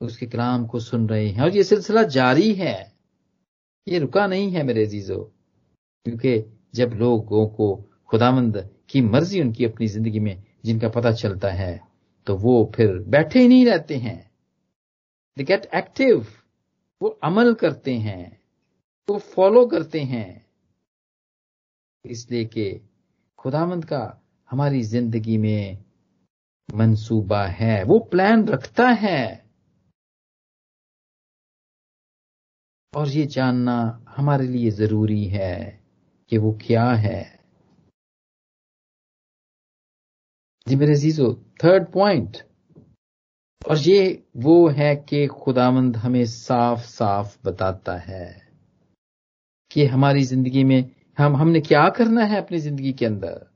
उसके 0.00 0.26
कलाम 0.26 0.66
को 0.66 0.80
सुन 0.80 1.08
रहे 1.08 1.28
हैं। 1.28 1.42
और 1.42 1.56
ये 1.56 1.64
सिलसिला 1.64 2.02
जारी 2.02 2.52
है। 2.54 2.92
ये 3.86 3.98
रुका 3.98 4.26
नहीं 4.26 4.50
है 4.52 4.62
मेरे 4.62 4.86
जीजो 4.86 5.22
क्योंकि 6.06 6.58
जब 6.74 6.92
लोगों 6.92 7.46
को 7.48 7.74
खुदामंद 8.08 8.68
की 8.88 9.00
मर्ज़ी 9.00 9.40
उनकी 9.40 9.64
अपनी 9.64 9.86
ज़िंदगी 9.86 10.20
में 10.20 10.42
जिनका 10.64 10.88
पता 10.88 11.12
चलता 11.12 11.48
है 11.48 11.80
तो 12.26 12.36
वो 12.36 12.72
फिर 12.74 12.98
बैठे 13.08 13.40
ही 13.40 13.48
नहीं 13.48 13.66
रहते 13.66 13.96
हैं। 13.96 14.30
दे 15.36 15.44
गेट 15.44 15.64
एक्टिव 15.74 16.26
वो 17.00 17.08
अमल 17.08 17.54
करते 17.54 17.94
हैं। 17.94 18.40
वो 19.08 19.18
फॉलो 19.18 19.66
करते 19.66 20.00
हैं। 20.00 20.46
इसलिए 22.04 22.44
कि 22.44 22.88
खुदामंद 23.38 23.84
का 23.84 24.00
हमारी 24.50 24.82
ज़िंदगी 24.82 25.36
में 25.38 25.84
मंसूबा 26.68 27.44
है, 27.46 27.82
वो 27.84 27.98
प्लान 27.98 28.44
रखता 28.48 28.88
है। 28.88 29.44
और 32.92 33.08
ये 33.08 33.26
जानना 33.26 34.04
हमारे 34.08 34.46
लिए 34.46 34.70
ज़रूरी 34.70 35.24
है 35.24 35.80
कि 36.30 36.38
वो 36.38 36.52
क्या 36.62 36.90
है। 36.92 37.40
जी 40.66 40.76
मेरे 40.76 40.94
जीजो 40.94 41.32
थर्ड 41.64 41.86
पॉइंट 41.92 42.36
और 43.62 43.78
ये 43.78 44.22
वो 44.36 44.68
है 44.68 44.94
कि 44.96 45.26
खुदामंद 45.26 45.96
हमें 45.96 46.24
साफ़ 46.26 46.80
साफ़ 46.80 47.36
बताता 47.44 47.96
है 47.98 48.26
कि 49.70 49.86
हमारी 49.86 50.22
ज़िंदगी 50.24 50.64
में 50.64 50.90
हम, 51.18 51.36
हमने 51.36 51.60
क्या 51.60 51.88
करना 51.88 52.24
है 52.24 52.42
अपनी 52.42 52.58
ज़िंदगी 52.58 52.92
के 52.92 53.06
अंदर। 53.06 53.49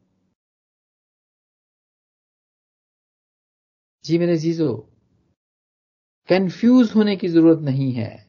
जी 4.05 4.19
मेरे 4.19 4.37
जीजो 4.37 4.88
कंफ्यूज 6.29 6.93
होने 6.97 7.17
की 7.17 7.29
ज़रूरत 7.29 7.59
नहीं 7.59 7.93
है। 7.93 8.27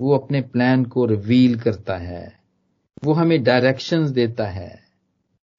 वो 0.00 0.18
अपने 0.18 0.40
प्लान 0.40 0.84
को 0.84 1.04
रिवील 1.06 1.60
करता 1.60 1.96
है। 1.96 2.40
वो 3.04 3.12
हमें 3.12 3.42
डायरेक्शंस 3.42 4.10
देता 4.10 4.46
है। 4.46 4.84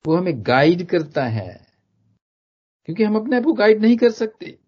वो 0.07 0.15
हमें 0.15 0.33
गाइड 0.43 0.87
करता 0.87 1.25
है। 1.25 1.67
क्योंकि 2.85 3.03
हम 3.03 3.15
अपने 3.15 3.37
आप 3.37 3.43
को 3.43 3.53
गाइड 3.53 3.81
नहीं 3.81 3.97
कर 3.97 4.11
सकते। 4.11 4.59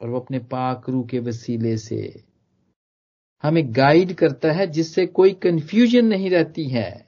और 0.00 0.08
वो 0.08 0.20
अपने 0.20 0.38
पाक 0.38 0.88
रू 0.88 1.04
के 1.04 1.18
वसीले 1.18 1.76
से 1.76 2.24
हमें 3.42 3.74
गाइड 3.76 4.14
करता 4.14 4.52
है, 4.52 4.66
जिससे 4.66 5.06
कोई 5.06 5.32
कंफ्यूजन 5.32 6.06
नहीं 6.06 6.30
रहती 6.30 6.68
है। 6.68 7.05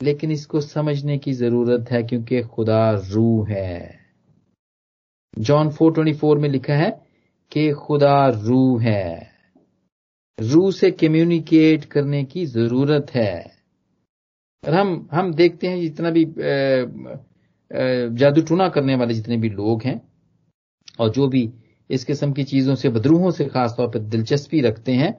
लेकिन 0.00 0.30
इसको 0.30 0.60
समझने 0.60 1.18
की 1.18 1.32
ज़रूरत 1.32 1.90
है 1.90 2.02
क्योंकि 2.02 2.42
खुदा 2.44 2.90
रूह 3.04 3.48
है। 3.48 3.98
जॉन 5.38 5.70
424 5.70 6.38
में 6.38 6.48
लिखा 6.48 6.74
है 6.74 6.90
कि 7.52 7.70
खुदा 7.72 8.26
रूह 8.28 8.82
है। 8.82 9.32
रूह 10.38 10.70
से 10.72 10.90
कम्युनिकेट 10.90 11.84
करने 11.84 12.24
की 12.24 12.44
ज़रूरत 12.46 13.14
है। 13.14 13.34
और 14.64 14.74
हम 14.74 15.08
हम 15.12 15.32
देखते 15.34 15.66
हैं 15.68 15.80
जितना 15.80 16.10
भी 16.10 16.24
जादू 18.18 18.42
टूना 18.42 18.68
करने 18.68 18.94
वाले 18.96 19.14
जितने 19.14 19.36
भी 19.36 19.48
लोग 19.48 19.82
हैं 19.82 20.00
और 21.00 21.10
जो 21.10 21.28
भी 21.28 21.48
इस 21.90 22.04
किस्म 22.04 22.32
की 22.32 22.44
चीज़ों 22.44 22.74
से, 22.74 22.88
बदरूहों 22.88 23.30
से 23.30 23.44
खासतौर 23.44 23.88
पर 23.88 23.98
दिलचस्पी 23.98 24.60
रखते 24.60 24.92
हैं 24.92 25.14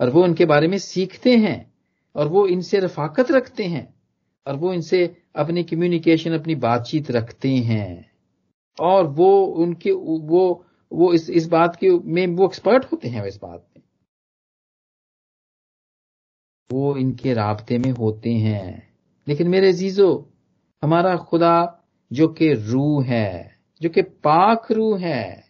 और 0.00 0.10
वो 0.10 0.22
उनके 0.24 0.44
बारे 0.44 0.68
में 0.68 0.78
सीखते 0.78 1.36
हैं 1.36 1.58
और 2.16 2.28
वो 2.28 2.46
इनसे 2.46 2.78
रफाकत 2.78 3.30
रखते 3.32 3.64
हैं। 3.64 3.95
और 4.46 4.56
वो 4.56 4.72
इनसे 4.72 5.22
अपनी 5.36 5.64
कम्युनिकेशन 5.64 6.38
अपनी 6.38 6.54
बातचीत 6.54 7.10
रखते 7.10 7.48
हैं। 7.48 8.10
और 8.80 9.06
वो 9.06 9.44
उनके, 9.44 9.92
वो 9.92 10.66
वो 10.92 11.12
इस 11.12 11.30
इस 11.30 11.46
बात 11.46 11.76
के 11.76 11.90
में, 11.90 12.26
वो 12.26 12.44
एक्सपर्ट 12.44 12.84
होते 12.84 13.08
हैं 13.08 13.24
इस 13.26 13.36
बात 13.36 13.66
में। 13.76 13.82
वो 16.72 16.96
इनके 16.96 17.32
राबते 17.32 17.78
में 17.78 17.90
होते 17.90 18.30
हैं। 18.30 18.96
लेकिन 19.28 19.48
मेरे 19.48 19.72
जीजो 19.72 20.32
हमारा 20.82 21.16
खुदा 21.16 21.84
जो 22.12 22.28
कि 22.28 22.52
रूह 22.52 23.04
है, 23.04 23.58
जो 23.82 23.88
कि 23.88 24.02
पाक 24.02 24.72
रूह 24.72 25.00
है, 25.00 25.48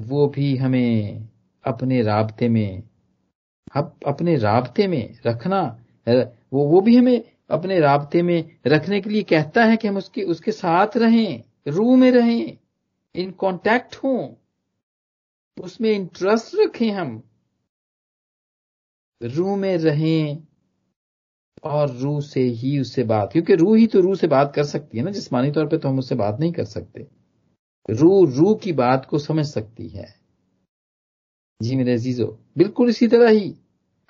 वो 0.00 0.26
भी 0.26 0.56
हमें 0.56 1.28
अपने 1.64 2.02
राबते 2.02 2.48
में 2.48 2.82
अपने 4.06 4.36
रबते 4.36 4.86
में 4.86 5.18
रखना, 5.26 5.84
वो 6.52 6.66
वो 6.66 6.80
भी 6.80 6.96
हमें 6.96 7.39
अपने 7.50 7.78
रबते 7.80 8.22
में 8.22 8.58
रखने 8.66 9.00
के 9.00 9.10
लिए 9.10 9.22
कहता 9.22 9.64
है 9.64 9.76
कि 9.76 9.88
हम 9.88 9.96
उसके 9.96 10.22
उसके 10.24 10.52
साथ 10.52 10.96
रहें, 10.96 11.42
रूह 11.68 11.96
में 11.96 12.10
रहें 12.10 12.56
इन 13.14 13.30
कांटेक्ट 13.40 13.96
हों, 13.96 14.28
उसमें 15.56 15.90
इंटरेस्ट 15.90 16.54
रखें 16.56 16.90
हम, 16.90 17.22
रूह 19.20 19.56
में 19.56 19.76
रहें 19.78 20.46
और 21.64 21.90
रूह 21.90 22.20
से 22.20 22.40
ही 22.40 22.78
उससे 22.80 23.04
बात, 23.04 23.32
क्योंकि 23.32 23.54
रूह 23.54 23.76
ही 23.78 23.86
तो 23.86 24.00
रूह 24.00 24.14
से 24.14 24.26
बात 24.26 24.52
कर 24.54 24.64
सकती 24.64 24.98
है 24.98 25.04
ना, 25.04 25.10
जिसमानी 25.10 25.50
तौर 25.50 25.66
पे 25.66 25.78
तो 25.78 25.88
हम 25.88 25.98
उससे 25.98 26.14
बात 26.14 26.40
नहीं 26.40 26.52
कर 26.52 26.64
सकते। 26.64 27.06
रूह 27.88 28.30
रूह 28.34 28.54
की 28.54 28.72
बात 28.72 29.06
को 29.06 29.18
समझ 29.18 29.46
सकती 29.46 29.88
है। 29.88 30.06
जी 31.60 31.76
मेरे 31.76 31.92
अजीजो, 31.92 32.26
बिल्कुल 32.58 32.88
इसी 32.88 33.08
तरह 33.08 33.30
ही। 33.30 33.54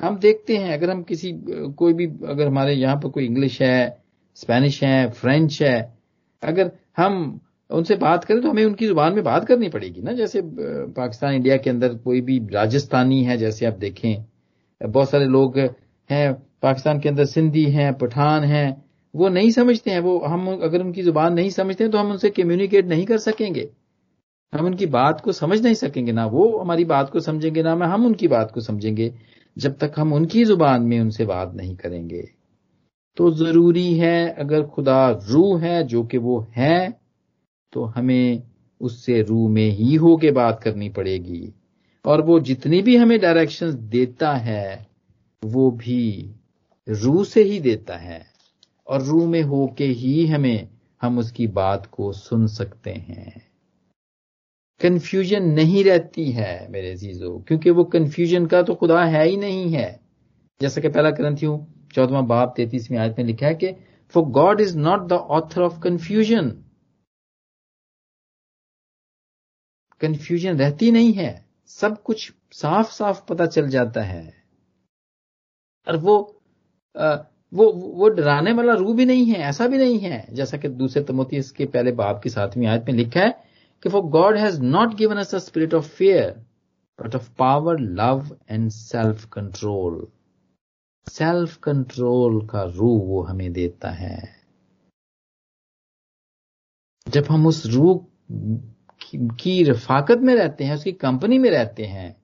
हम 0.00 0.18
देखते 0.18 0.56
हैं, 0.56 0.72
अगर 0.72 0.90
हम 0.90 1.02
किसी, 1.02 1.32
कोई 1.78 1.92
भी, 1.92 2.06
अगर 2.06 2.46
हमारे 2.46 2.74
यहाँ 2.74 2.96
पर 2.96 3.08
कोई 3.08 3.24
इंग्लिश 3.26 3.60
है 3.62 4.02
स्पेनिश 4.36 4.82
है 4.84 5.10
फ्रेंच 5.10 5.60
है, 5.62 5.92
अगर 6.42 6.70
हम 6.96 7.40
उनसे 7.70 7.96
बात 7.96 8.24
करें 8.24 8.40
तो 8.42 8.50
हमें 8.50 8.64
उनकी 8.64 8.86
ज़ुबान 8.86 9.14
में 9.14 9.22
बात 9.24 9.46
करनी 9.46 9.68
पड़ेगी 9.68 10.02
ना। 10.02 10.12
जैसे 10.12 10.40
पाकिस्तान, 10.44 11.34
इंडिया 11.34 11.56
के 11.56 11.70
अंदर 11.70 11.94
कोई 11.96 12.20
भी 12.20 12.38
राजस्थानी 12.52 13.22
है, 13.24 13.36
जैसे 13.38 13.66
आप 13.66 13.74
देखें, 13.78 14.24
बहुत 14.80 15.10
सारे 15.10 15.24
लोग 15.26 15.58
हैं, 16.10 16.32
पाकिस्तान 16.62 17.00
के 17.00 17.08
अंदर 17.08 17.24
सिंधी 17.26 17.64
हैं, 17.70 17.92
पठान 17.98 18.44
हैं, 18.44 18.82
वो 19.14 19.28
नहीं 19.28 19.50
समझते 19.50 19.90
हैं, 19.90 20.00
वो 20.00 20.18
हम 20.20 20.46
अगर 20.54 20.82
उनकी 20.82 21.02
ज़ुबान 21.02 21.34
नहीं 21.34 21.50
समझते 21.50 21.84
हैं 21.84 21.90
तो 21.92 21.98
हम 21.98 22.10
उनसे 22.10 22.30
कम्युनिकेट 22.30 22.86
नहीं 22.86 23.04
कर 23.06 23.18
सकेंगे। 23.20 23.68
हम 24.52 24.66
उनकी 24.66 24.86
बात 24.88 25.20
को 25.20 25.32
समझ 25.32 25.60
नहीं 25.62 25.74
सकेंगे, 25.74 26.12
ना 26.12 26.26
वो 26.26 26.56
हमारी 26.58 26.84
बात 26.86 27.10
को 27.10 27.20
समझेंगे, 27.20 27.62
ना 27.62 27.72
हम 27.86 28.06
उनकी 28.06 28.28
बात 28.28 28.50
को 28.50 28.60
समझेंगे। 28.60 29.12
जब 29.60 29.78
तक 29.78 29.92
हम 29.98 30.12
उनकी 30.12 30.44
ज़ुबान 30.44 30.82
में 30.82 31.00
उनसे 31.00 31.24
बात 31.24 31.54
नहीं 31.54 31.76
करेंगे। 31.76 32.30
तो 33.16 33.30
ज़रूरी 33.30 33.94
है, 33.94 34.28
अगर 34.28 34.62
खुदा 34.62 35.10
रूह 35.10 35.62
है, 35.62 35.84
जो 35.84 36.04
कि 36.04 36.18
वो 36.18 36.46
है 36.56 37.00
तो 37.72 37.84
हमें 37.84 38.42
उससे 38.80 39.22
रूह 39.22 39.50
में 39.50 39.70
ही 39.70 39.94
होके 39.94 40.30
बात 40.30 40.62
करनी 40.62 40.88
पड़ेगी। 40.88 41.54
और 42.06 42.20
वो 42.22 42.40
जितनी 42.40 42.82
भी 42.82 42.96
हमें 42.96 43.20
डायरेक्शंस 43.20 43.74
देता 43.74 44.32
है, 44.32 44.86
वो 45.44 45.70
भी 45.70 46.34
रूह 46.88 47.24
से 47.24 47.42
ही 47.42 47.60
देता 47.60 47.96
है। 47.96 48.26
और 48.88 49.02
रूह 49.02 49.28
में 49.28 49.42
होके 49.42 49.84
ही 49.84 50.26
हमें, 50.26 50.68
हम 51.02 51.18
उसकी 51.18 51.46
बात 51.46 51.86
को 51.86 52.12
सुन 52.12 52.46
सकते 52.46 52.90
हैं। 52.90 53.49
कंफ्यूजन 54.80 55.44
नहीं 55.44 55.84
रहती 55.84 56.30
है 56.32 56.52
मेरे 56.70 56.96
चीज़ों 56.96 57.38
क्योंकि 57.40 57.70
वो 57.70 57.84
कंफ्यूजन 57.84 58.46
का 58.46 58.62
तो 58.62 58.74
खुदा 58.74 59.04
है 59.04 59.26
ही 59.28 59.36
नहीं 59.36 59.72
है। 59.72 59.88
जैसा 60.60 60.80
कि 60.80 60.88
पहला 60.88 61.10
ग्रंथियों 61.10 61.58
चौदवा 61.94 62.20
बाप 62.20 62.54
तैतीसवीं 62.56 62.98
आयत 62.98 63.18
में 63.18 63.24
लिखा 63.24 63.46
है 63.46 63.54
कि 63.54 63.72
for 64.14 64.24
God 64.30 64.60
is 64.60 64.76
not 64.78 65.06
the 65.08 65.12
author 65.12 65.62
of 65.62 65.80
confusion 65.80 66.50
confusion 70.00 70.58
रहती 70.58 70.90
नहीं 70.90 71.12
है। 71.12 71.46
सब 71.68 72.02
कुछ 72.02 72.32
साफ़ 72.52 72.92
साफ़ 72.92 73.20
पता 73.28 73.46
चल 73.46 73.68
जाता 73.68 74.02
है। 74.02 74.22
और 75.86 75.96
वो 75.96 76.16
आ, 76.96 77.16
वो 77.52 77.72
वो 77.72 78.08
डराने 78.08 78.52
वाला 78.52 78.74
रू 78.74 78.92
भी 78.94 79.04
नहीं 79.04 79.26
है 79.26 79.38
ऐसा 79.40 79.66
भी 79.66 79.78
नहीं 79.78 79.98
है। 79.98 80.26
जैसा 80.32 80.56
कि 80.56 80.68
दूसरे 80.68 81.02
तमोती 81.02 81.36
इसके 81.36 81.66
पहले 81.66 81.92
बाप 81.92 82.20
की 82.22 82.30
सातवीं 82.30 82.66
आयत 82.66 82.84
में 82.88 82.94
लिखा 82.94 83.20
है 83.20 83.49
कि 83.82 83.88
for 83.88 84.02
God 84.02 84.36
has 84.36 84.60
not 84.62 84.94
given 84.94 85.16
us 85.16 85.34
a 85.34 85.38
spirit 85.38 85.74
of 85.74 85.88
fear 85.88 86.30
but 86.98 87.14
of 87.14 87.30
power 87.38 87.78
love 87.78 88.36
and 88.50 88.70
self 88.70 89.24
control 89.24 90.06
self 91.06 91.56
control 91.56 92.46
का 92.46 92.62
रू 92.62 92.88
वो 92.88 93.22
हमें 93.22 93.52
देता 93.52 93.90
है। 93.90 94.18
जब 97.06 97.24
हम 97.30 97.46
उस 97.46 97.66
रू 97.66 97.94
की 99.12 99.62
रफाकत 99.64 100.18
में 100.18 100.34
रहते 100.34 100.64
हैं, 100.64 100.74
उसकी 100.74 100.92
कंपनी 100.92 101.38
में 101.38 101.50
रहते 101.50 101.84
हैं 101.84 102.16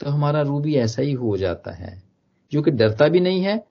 तो 0.00 0.10
हमारा 0.10 0.42
रू 0.42 0.60
भी 0.60 0.76
ऐसा 0.76 1.02
ही 1.02 1.12
हो 1.12 1.36
जाता 1.36 1.70
है। 1.72 2.02
जो 2.52 2.62
कि 2.62 2.70
डरता 2.70 3.08
भी 3.08 3.20
नहीं 3.20 3.42
है, 3.42 3.64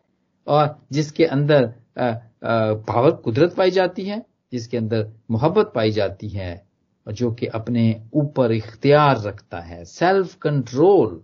और 0.48 0.78
जिसके 0.92 1.26
अंदर 1.26 1.74
पावर 2.00 3.12
कुदरत 3.12 3.54
पाई 3.56 3.72
जाती 3.72 4.04
है, 4.04 4.26
जिसके 4.52 4.78
अंदर 4.78 5.12
मोहब्बत 5.32 5.72
पाई 5.76 5.92
जाती 5.92 6.30
है 6.30 6.67
जो 7.12 7.32
कि 7.32 7.46
अपने 7.46 8.10
ऊपर 8.14 8.52
इख्तियार 8.52 9.22
रखता 9.22 9.60
है 9.60 9.86
सेल्फ 9.86 10.36
कंट्रोल 10.36 11.24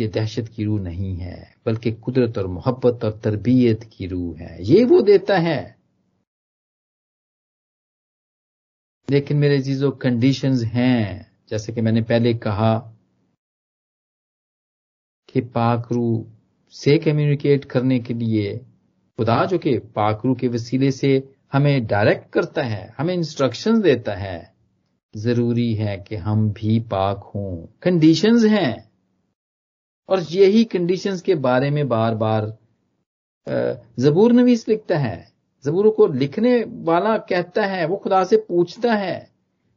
ये 0.00 0.08
दहशत 0.08 0.52
की 0.56 0.64
रूह 0.64 0.80
नहीं 0.80 1.16
है, 1.16 1.54
बल्कि 1.66 1.92
कुदरत 1.92 2.38
और 2.38 2.46
मोहब्बत 2.46 3.04
और 3.04 3.20
तरबियत 3.24 3.90
की 3.92 4.06
रूह 4.06 4.38
है। 4.38 4.64
ये 4.64 4.84
वो 4.84 5.02
देता 5.02 5.38
है। 5.38 5.78
लेकिन 9.10 9.36
मेरे 9.36 9.62
चीज़ों 9.62 9.92
कंडीशंस 9.92 10.62
हैं। 10.62 11.38
जैसे 11.48 11.72
कि 11.72 11.80
मैंने 11.80 12.02
पहले 12.02 12.34
कहा 12.34 12.78
कि 15.28 15.40
पाकरू 15.40 16.26
से 16.70 16.98
कम्युनिकेट 16.98 17.64
करने 17.64 17.98
के 17.98 18.14
लिए 18.14 18.58
खुदा 19.16 19.44
जो 19.44 19.58
कि 19.58 19.78
पाकरू 19.78 20.34
के 20.34 20.48
वसीले 20.48 20.90
से 20.90 21.34
हमें 21.52 21.86
डायरेक्ट 21.86 22.32
करता 22.32 22.62
है, 22.62 22.94
हमें 22.98 23.14
इंस्ट्रक्शन 23.14 23.80
देता 23.80 24.14
है। 24.14 24.54
ज़रूरी 25.16 25.74
है 25.74 25.96
कि 25.98 26.16
हम 26.16 26.50
भी 26.50 26.80
पाक 26.80 27.32
हों। 27.34 27.66
कंडीशंस 27.82 28.44
हैं। 28.44 28.90
और 30.08 30.20
यही 30.20 30.64
कंडीशंस 30.64 31.22
के 31.22 31.34
बारे 31.34 31.70
में 31.70 31.88
बार 31.88 32.14
बार 32.14 32.58
जबूर 33.98 34.32
नवीस 34.32 34.68
लिखता 34.68 34.98
है। 34.98 35.32
जबूर 35.64 35.90
को 35.90 36.06
लिखने 36.06 36.64
वाला 36.64 37.18
कहता 37.18 37.66
है, 37.66 37.86
वो 37.86 37.96
खुदा 37.96 38.24
से 38.24 38.36
पूछता 38.36 38.94
है। 38.94 39.30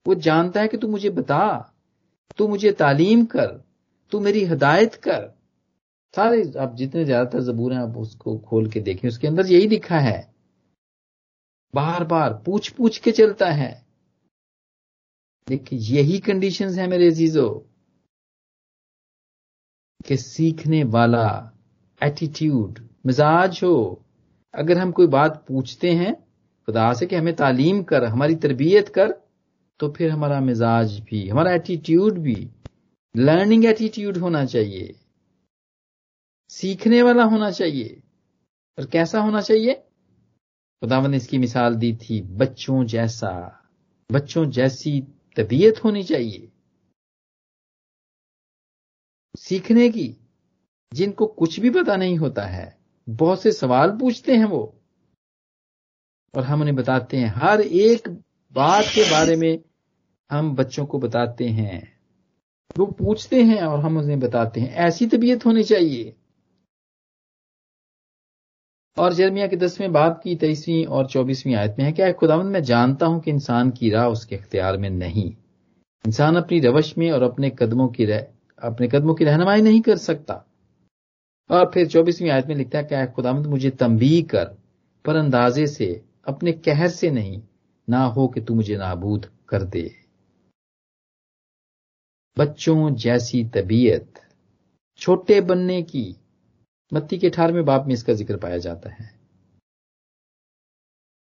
वो 0.08 0.16
जानता 0.16 0.62
है 0.62 0.68
कि 0.68 0.78
तू 0.78 0.88
मुझे 0.88 1.10
बता, 1.10 1.74
तू 2.38 2.48
मुझे 2.48 2.72
तालीम 2.72 3.26
कर, 3.26 3.64
तू 4.12 4.20
मेरी 4.20 4.46
हिदायत 4.46 4.96
कर। 4.96 5.38
सारे, 6.16 6.54
आप 6.60 6.76
जितने 6.76 7.06
ज़्यादातर 7.06 7.42
जबूर 7.42 7.74
हैं, 7.74 7.82
आप 7.82 7.98
उसको 7.98 8.38
खोल 8.38 8.70
के 8.70 8.80
देखें। 8.80 9.10
उसके 9.10 9.28
अंदर 9.28 9.46
यही 9.46 9.68
लिखा 9.68 10.00
है। 10.00 10.31
बार 11.76 12.04
बार 12.04 12.34
पूछ 12.46 12.70
पूछ 12.70 12.98
के 12.98 13.12
चलता 13.12 13.52
है। 13.52 13.86
देखिए, 15.48 15.80
यही 15.80 16.20
कंडीशंस 16.20 16.78
है 16.78 16.88
मेरे 16.88 17.08
अजीजों, 17.08 17.50
कि 20.08 20.18
सीखने 20.18 20.84
वाला 20.84 21.52
एटीट्यूड 22.04 22.80
मिजाज 23.06 23.60
हो। 23.64 24.06
अगर 24.54 24.78
हम 24.78 24.92
कोई 24.92 25.08
बात 25.08 25.46
पूछते 25.48 25.92
हैं, 25.92 26.14
खुदा 26.66 26.94
से 26.94 27.06
कि 27.06 27.16
हमें 27.16 27.36
तालीम 27.36 27.84
कर, 27.84 28.04
हमारी 28.04 28.36
तरबियत 28.36 28.90
कर 28.90 29.12
तो 29.80 29.90
फिर 29.92 30.12
हमारा 30.12 30.40
मिजाज 30.40 31.00
भी, 31.00 31.28
हमारा 31.30 31.54
एटीट्यूड 31.54 32.18
भी 32.18 32.50
लर्निंग 33.18 33.66
एटीट्यूड 33.66 34.18
होना 34.18 34.46
चाहिए। 34.46 34.96
सीखने 36.50 37.02
वाला 37.02 37.24
होना 37.24 37.52
चाहिए। 37.52 38.02
और 38.80 38.86
कैसा 38.86 39.22
होना 39.22 39.42
चाहिए? 39.42 39.84
खुदावन 40.82 41.12
ने 41.12 41.18
इसकी 41.18 41.38
मिसाल 41.38 41.76
दी 41.76 41.94
थी, 41.94 42.22
बच्चों 42.22 42.86
जैसा, 42.86 43.64
बच्चों 44.12 44.50
जैसी 44.50 45.02
तबीयत 45.38 45.84
होनी 45.84 46.04
चाहिए। 46.04 46.52
सीखने 49.38 49.90
की, 49.90 50.18
जिनको 50.94 51.26
कुछ 51.26 51.60
भी 51.60 51.70
पता 51.70 51.96
नहीं 51.96 52.18
होता 52.18 52.46
है, 52.46 52.78
बहुत 53.10 53.42
से 53.42 53.52
सवाल 53.52 53.92
पूछते 53.92 54.36
हैं 54.36 54.46
वो। 54.46 54.82
और 56.36 56.44
हम 56.44 56.60
उन्हें 56.60 56.76
बताते 56.76 57.18
हैं, 57.18 57.34
हर 57.36 57.62
एक 57.62 58.08
बात 58.54 58.86
के 58.86 59.12
बारे 59.12 59.36
में 59.36 59.60
हम 60.32 60.56
बच्चों 60.56 60.86
को 60.86 61.00
बताते 61.00 61.48
हैं। 61.48 62.00
वो 62.78 62.86
पूछते 62.86 63.44
हैं 63.44 63.62
और 63.62 63.80
हम 63.80 63.98
उन्हें 63.98 64.20
बताते 64.20 64.62
हैं, 64.62 64.70
ऐसी 64.70 65.08
तबीयत 65.08 65.46
होनी 65.46 65.64
चाहिए। 65.64 66.16
और 68.98 69.14
जर्मिया 69.14 69.48
के 69.48 69.56
दसवें 69.56 69.92
बाप 69.92 70.22
की 70.24 70.36
तेईसवीं 70.36 70.86
और 70.86 71.08
चौबीसवीं 71.08 71.56
आयत 71.56 71.76
में 71.80 71.86
है 71.86 71.92
क्या 71.92 72.12
खुदावंद 72.12 72.52
मैं 72.52 72.64
जानता 72.64 73.06
हूँ 73.06 73.20
कि 73.22 73.32
इंसान 73.32 73.70
की 73.72 73.90
राह 73.90 74.08
उसके 74.08 74.36
अख्तियार 74.36 74.78
में 74.78 74.90
नहीं। 74.90 75.32
इंसान 76.06 76.36
अपनी 76.36 76.60
रवश 76.60 76.98
में 76.98 77.12
और 77.12 77.24
अपने 77.24 77.50
कदमों 77.50 77.88
की 77.88 78.06
रह, 78.06 78.26
अपने 78.62 78.88
कदमों 78.88 79.14
की 79.16 79.26
रहनुमाई 79.26 79.62
नहीं 79.62 79.82
कर 79.82 79.98
सकता। 79.98 80.46
और 81.50 81.72
फिर 81.74 81.88
चौबीसवीं 81.88 82.30
आयत 82.30 82.48
में 82.48 82.56
लिखता 82.56 82.78
है 82.78 82.84
क्या 82.84 83.06
खुदावंद 83.06 83.46
मुझे 83.46 83.70
तंबी 83.70 84.22
कर 84.22 84.46
पर 85.06 85.16
अंदाजे 85.16 85.68
से 85.68 86.04
अपने 86.28 86.52
कहर 86.52 86.88
से 86.88 87.12
नहीं 87.12 87.42
ना 87.90 88.04
हो 88.06 88.28
कि 88.28 88.42
तू 88.42 88.56
मुझे 88.56 88.78
नाबूद 88.78 89.26
कर 89.50 89.64
दे। 89.64 89.90
बच्चों 92.38 92.94
जैसी 92.96 93.44
तबीयत 93.46 94.20
छोटे 94.98 95.42
बनने 95.42 95.82
की 95.82 96.16
मत्ती 96.92 97.18
के 97.18 97.28
अठारहवें 97.28 97.66
बाप 97.66 97.86
में 97.88 97.94
इसका 97.94 98.14
ज़िक्र 98.14 98.38
पाया 98.38 98.58
जाता 98.58 98.90
है। 98.90 99.10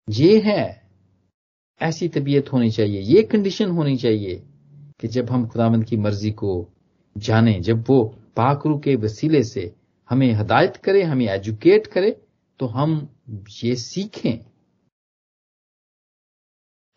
ये 0.08 0.40
है, 0.40 0.88
ऐसी 1.80 2.08
तबीयत 2.08 2.52
होनी 2.52 2.70
चाहिए, 2.70 3.00
ये 3.00 3.22
कंडीशन 3.22 3.70
होनी 3.70 3.96
चाहिए 3.96 4.42
कि 5.00 5.08
जब 5.08 5.30
हम 5.30 5.46
खुदावंद 5.48 5.84
की 5.84 5.96
मर्ज़ी 5.96 6.30
को 6.32 6.52
जाने, 7.16 7.58
जब 7.60 7.84
वो 7.88 8.02
पाकरू 8.36 8.78
के 8.78 8.94
वसीले 8.96 9.42
से 9.44 9.72
हमें 10.10 10.32
हदायत 10.32 10.76
करे, 10.76 11.02
हमें 11.02 11.26
एजुकेट 11.26 11.86
करे 11.86 12.10
तो 12.60 12.66
हम 12.68 12.96
ये 13.64 13.74
सीखें। 13.76 14.44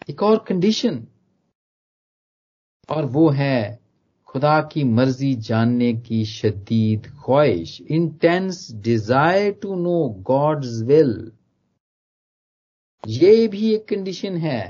एक 0.10 0.24
और 0.24 0.44
कंडीशन 0.48 1.06
और 2.90 3.06
वो 3.06 3.30
है 3.30 3.87
खुदा 4.30 4.60
की 4.72 4.84
मर्ज़ी 4.84 5.34
जानने 5.48 5.94
की 5.94 6.24
शदीद 6.26 7.08
ख्वाहिश 7.24 7.80
intense 7.82 8.68
desire 8.86 9.52
to 9.62 9.76
know 9.76 10.00
God's 10.28 10.82
will 10.88 11.14
ये 13.04 13.48
भी 13.48 13.74
एक 13.74 13.88
कंडीशन 13.88 14.38
है। 14.38 14.62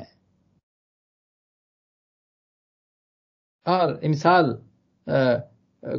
और 3.65 3.99
मिसाल 4.03 4.57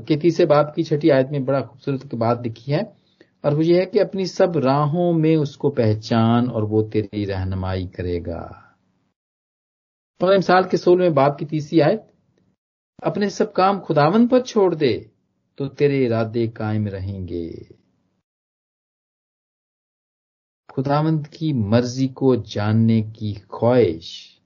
के 0.08 0.16
तीसरे 0.16 0.46
बाप 0.46 0.72
की 0.76 0.84
छठी 0.84 1.10
आयत 1.10 1.28
में 1.32 1.44
बड़ा 1.44 1.60
खूबसूरत 1.60 2.02
की 2.10 2.16
बात 2.16 2.42
लिखी 2.42 2.72
है। 2.72 2.82
और 3.44 3.54
वो 3.54 3.62
ये 3.62 3.78
है 3.78 3.86
कि 3.86 3.98
अपनी 3.98 4.26
सब 4.26 4.56
राहों 4.64 5.12
में 5.12 5.36
उसको 5.36 5.70
पहचान 5.70 6.48
और 6.50 6.64
वो 6.64 6.82
तेरी 6.92 7.24
रहनुमाई 7.24 7.86
करेगा। 7.96 8.40
और 10.20 10.34
मिसाल 10.34 10.64
के 10.70 10.76
सोल 10.76 11.00
में 11.00 11.14
बाप 11.14 11.36
की 11.38 11.44
तीसरी 11.46 11.80
आयत 11.80 12.06
अपने 13.02 13.30
सब 13.30 13.52
काम 13.52 13.80
खुदावन 13.80 14.26
पर 14.28 14.42
छोड़ 14.42 14.74
दे 14.74 15.10
तो 15.58 15.66
तेरे 15.68 16.04
इरादे 16.04 16.46
कायम 16.48 16.88
रहेंगे। 16.88 17.74
खुदावंत 20.70 21.26
की 21.26 21.52
मर्ज़ी 21.52 22.08
को 22.08 22.36
जानने 22.36 23.00
की 23.02 23.32
ख्वाहिश। 23.34 24.40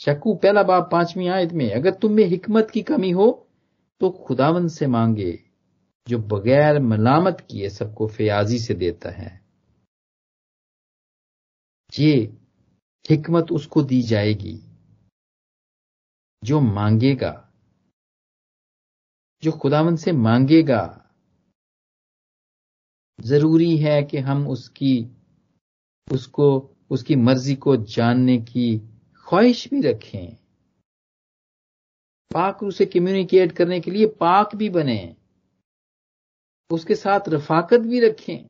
शकू, 0.00 0.34
पहला 0.34 0.62
बाप 0.62 0.88
पांचवी 0.92 1.26
आयत 1.26 1.52
में, 1.52 1.70
अगर 1.70 1.90
तुम 1.90 2.12
में 2.12 2.24
हिकमत 2.24 2.70
की 2.70 2.82
कमी 2.82 3.10
हो 3.10 3.30
तो 4.00 4.10
खुदावंत 4.10 4.70
से 4.70 4.86
मांगे, 4.86 5.32
जो 6.08 6.18
बगैर 6.18 6.78
मलामत 6.80 7.46
किए 7.50 7.68
सबको 7.68 8.06
फयाजी 8.08 8.58
से 8.58 8.74
देता 8.74 9.10
है। 9.10 9.40
ये 11.92 12.14
हिकमत 13.10 13.52
उसको 13.52 13.82
दी 13.82 14.02
जाएगी। 14.02 14.63
जो 16.44 16.60
मांगेगा, 16.60 17.32
जो 19.42 19.52
खुदावन 19.52 19.96
से 19.96 20.12
मांगेगा, 20.12 20.82
ज़रूरी 23.20 23.76
है 23.76 24.02
कि 24.02 24.18
हम 24.18 24.48
उसकी, 24.48 24.94
उसको, 26.12 26.76
उसकी 26.90 27.16
मर्ज़ी 27.16 27.54
को 27.56 27.76
जानने 27.76 28.38
की 28.38 28.78
ख्वाहिश 29.16 29.68
भी 29.70 29.80
रखें। 29.80 30.36
पाक 32.34 32.62
रू 32.62 32.70
से 32.70 32.86
कम्युनिकेट 32.86 33.52
करने 33.52 33.80
के 33.80 33.90
लिए 33.90 34.06
पाक 34.06 34.54
भी 34.56 34.68
बने। 34.70 35.16
उसके 36.70 36.94
साथ 36.94 37.28
रफाकत 37.28 37.80
भी 37.80 38.00
रखें। 38.00 38.40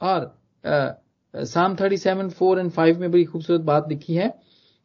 और 0.00 0.42
psalm 1.36 1.76
thirty 1.76 1.96
seven, 1.96 2.30
four 2.30 2.58
and 2.58 2.70
five 2.70 3.00
में 3.00 3.10
बड़ी 3.10 3.24
खूबसूरत 3.24 3.60
बात 3.60 3.88
लिखी 3.88 4.14
है। 4.14 4.28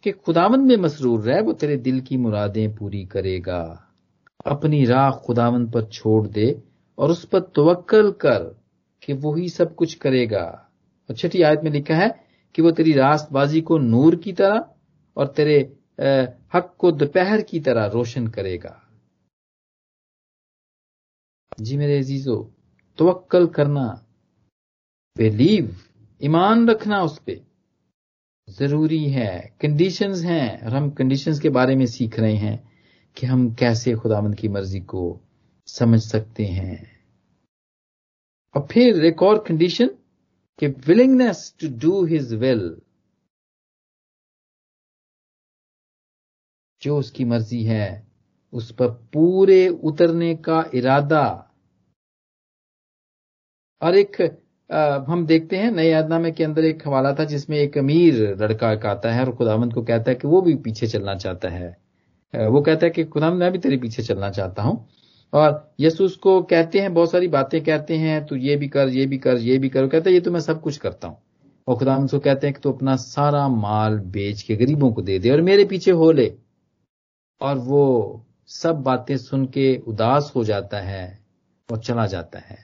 कि 0.03 0.11
खुदावंद 0.11 0.65
में 0.65 0.77
मसरूर 0.77 1.21
रहे, 1.21 1.41
वो 1.41 1.53
तेरे 1.53 1.77
दिल 1.77 2.01
की 2.01 2.17
मुरादें 2.17 2.75
पूरी 2.75 3.05
करेगा। 3.05 3.87
अपनी 4.45 4.85
राह 4.85 5.11
खुदावंद 5.11 5.71
पर 5.71 5.85
छोड़ 5.85 6.27
दे 6.27 6.63
और 6.97 7.11
उस 7.11 7.25
पर 7.25 7.39
तवक्कल 7.39 8.11
कर 8.11 8.43
कि 9.03 9.13
वो 9.13 9.33
ही 9.35 9.49
सब 9.49 9.75
कुछ 9.75 9.93
करेगा। 9.93 10.69
और 11.09 11.15
छठी 11.15 11.41
आयत 11.41 11.61
में 11.63 11.71
लिखा 11.71 11.95
है 11.95 12.09
कि 12.55 12.61
वो 12.61 12.71
तेरी 12.71 12.93
रास्तबाजी 12.93 13.61
को 13.61 13.77
नूर 13.77 14.15
की 14.15 14.33
तरह 14.33 14.65
और 15.17 15.27
तेरे 15.27 15.77
हक 16.53 16.75
को 16.77 16.91
दोपहर 16.91 17.41
की 17.41 17.59
तरह 17.59 17.85
रोशन 17.85 18.27
करेगा। 18.27 18.77
जी 21.59 21.77
मेरे 21.77 21.97
अजीजो, 21.99 22.51
तवक्कल 22.97 23.47
करना, 23.47 24.05
बिलीव, 25.17 25.75
ईमान 26.23 26.69
रखना 26.69 27.01
उस 27.03 27.19
पर 27.19 27.50
ज़रूरी 28.51 29.09
है। 29.09 29.57
कंडीशंस 29.61 30.21
हैं। 30.21 30.65
और 30.65 30.75
हम 30.75 30.91
कंडीशंस 30.91 31.39
के 31.39 31.49
बारे 31.49 31.75
में 31.75 31.85
सीख 31.85 32.19
रहे 32.19 32.35
हैं 32.35 32.71
कि 33.17 33.27
हम 33.27 33.53
कैसे 33.53 33.95
खुदावंद 33.95 34.35
की 34.35 34.47
मर्ज़ी 34.47 34.79
को 34.79 35.21
समझ 35.67 36.01
सकते 36.01 36.45
हैं। 36.45 37.05
और 38.55 38.67
फिर 38.71 39.05
एक 39.05 39.23
और 39.23 39.43
कंडीशन 39.47 39.87
कि 40.59 40.67
willingness 40.67 41.55
to 41.61 41.67
do 41.67 42.05
his 42.05 42.33
will 42.33 42.81
जो 46.81 46.97
उसकी 46.97 47.25
मर्ज़ी 47.25 47.63
है, 47.63 48.07
उस 48.53 48.71
पर 48.71 48.87
पूरे 48.87 49.67
उतरने 49.67 50.35
का 50.35 50.65
इरादा। 50.73 51.53
और 53.81 53.95
एक 53.95 54.40
हम 54.71 55.25
देखते 55.25 55.57
हैं, 55.57 55.71
नए 55.71 55.89
यादनामे 55.89 56.31
के 56.31 56.43
अंदर 56.43 56.65
एक 56.65 56.87
हवाला 56.87 57.13
था 57.13 57.23
जिसमें 57.23 57.57
एक 57.57 57.77
अमीर 57.77 58.37
लड़का 58.41 58.67
आता 58.91 59.11
है 59.11 59.25
और 59.25 59.35
खुदावंत 59.35 59.73
को 59.73 59.81
कहता 59.81 60.11
है 60.11 60.15
कि 60.15 60.27
वो 60.27 60.41
भी 60.41 60.55
पीछे 60.55 60.87
चलना 60.87 61.15
चाहता 61.15 61.49
है। 61.49 61.77
वो 62.33 62.61
कहता 62.61 62.85
है 62.85 62.89
कि 62.89 63.03
खुदावंत, 63.03 63.39
मैं 63.39 63.51
भी 63.51 63.57
तेरे 63.57 63.77
पीछे 63.77 64.03
चलना 64.03 64.29
चाहता 64.29 64.63
हूँ। 64.63 64.87
और 65.33 65.73
यसु 65.79 66.03
उसको 66.03 66.41
कहते 66.41 66.79
हैं, 66.79 66.93
बहुत 66.93 67.11
सारी 67.11 67.27
बातें 67.27 67.63
कहते 67.63 67.97
हैं, 67.97 68.25
तू 68.25 68.35
ये 68.35 68.55
भी 68.55 68.67
कर, 68.67 68.89
ये 68.89 69.05
भी 69.05 69.17
कर, 69.17 69.37
ये 69.37 69.57
भी 69.57 69.69
कर। 69.69 69.87
कहता 69.87 70.09
है, 70.09 70.13
ये 70.13 70.19
तो 70.21 70.31
मैं 70.31 70.39
सब 70.39 70.61
कुछ 70.61 70.77
करता 70.77 71.07
हूँ। 71.07 71.17
और 71.67 71.77
खुदावंत 71.77 72.11
को 72.11 72.19
कहते 72.19 72.47
हैं 72.47 72.53
कि 72.53 72.59
तू 72.59 72.71
अपना 72.71 72.95
सारा 72.95 73.47
माल 73.47 73.99
बेच 73.99 74.41
के 74.41 74.55
गरीबों 74.55 74.91
को 74.91 75.01
दे 75.01 75.19
दे 75.19 75.29
और 75.29 75.41
मेरे 75.41 75.65
पीछे 75.65 75.91
हो 75.91 76.11
ले। 76.11 76.33
और 77.41 77.57
वो 77.57 78.25
सब 78.47 78.81
बातें 78.81 79.17
सुन 79.17 79.45
के 79.45 79.75
उदास 79.87 80.31
हो 80.35 80.43
जाता 80.43 80.79
है 80.79 81.19
और 81.71 81.79
चला 81.79 82.05
जाता 82.05 82.39
है। 82.39 82.57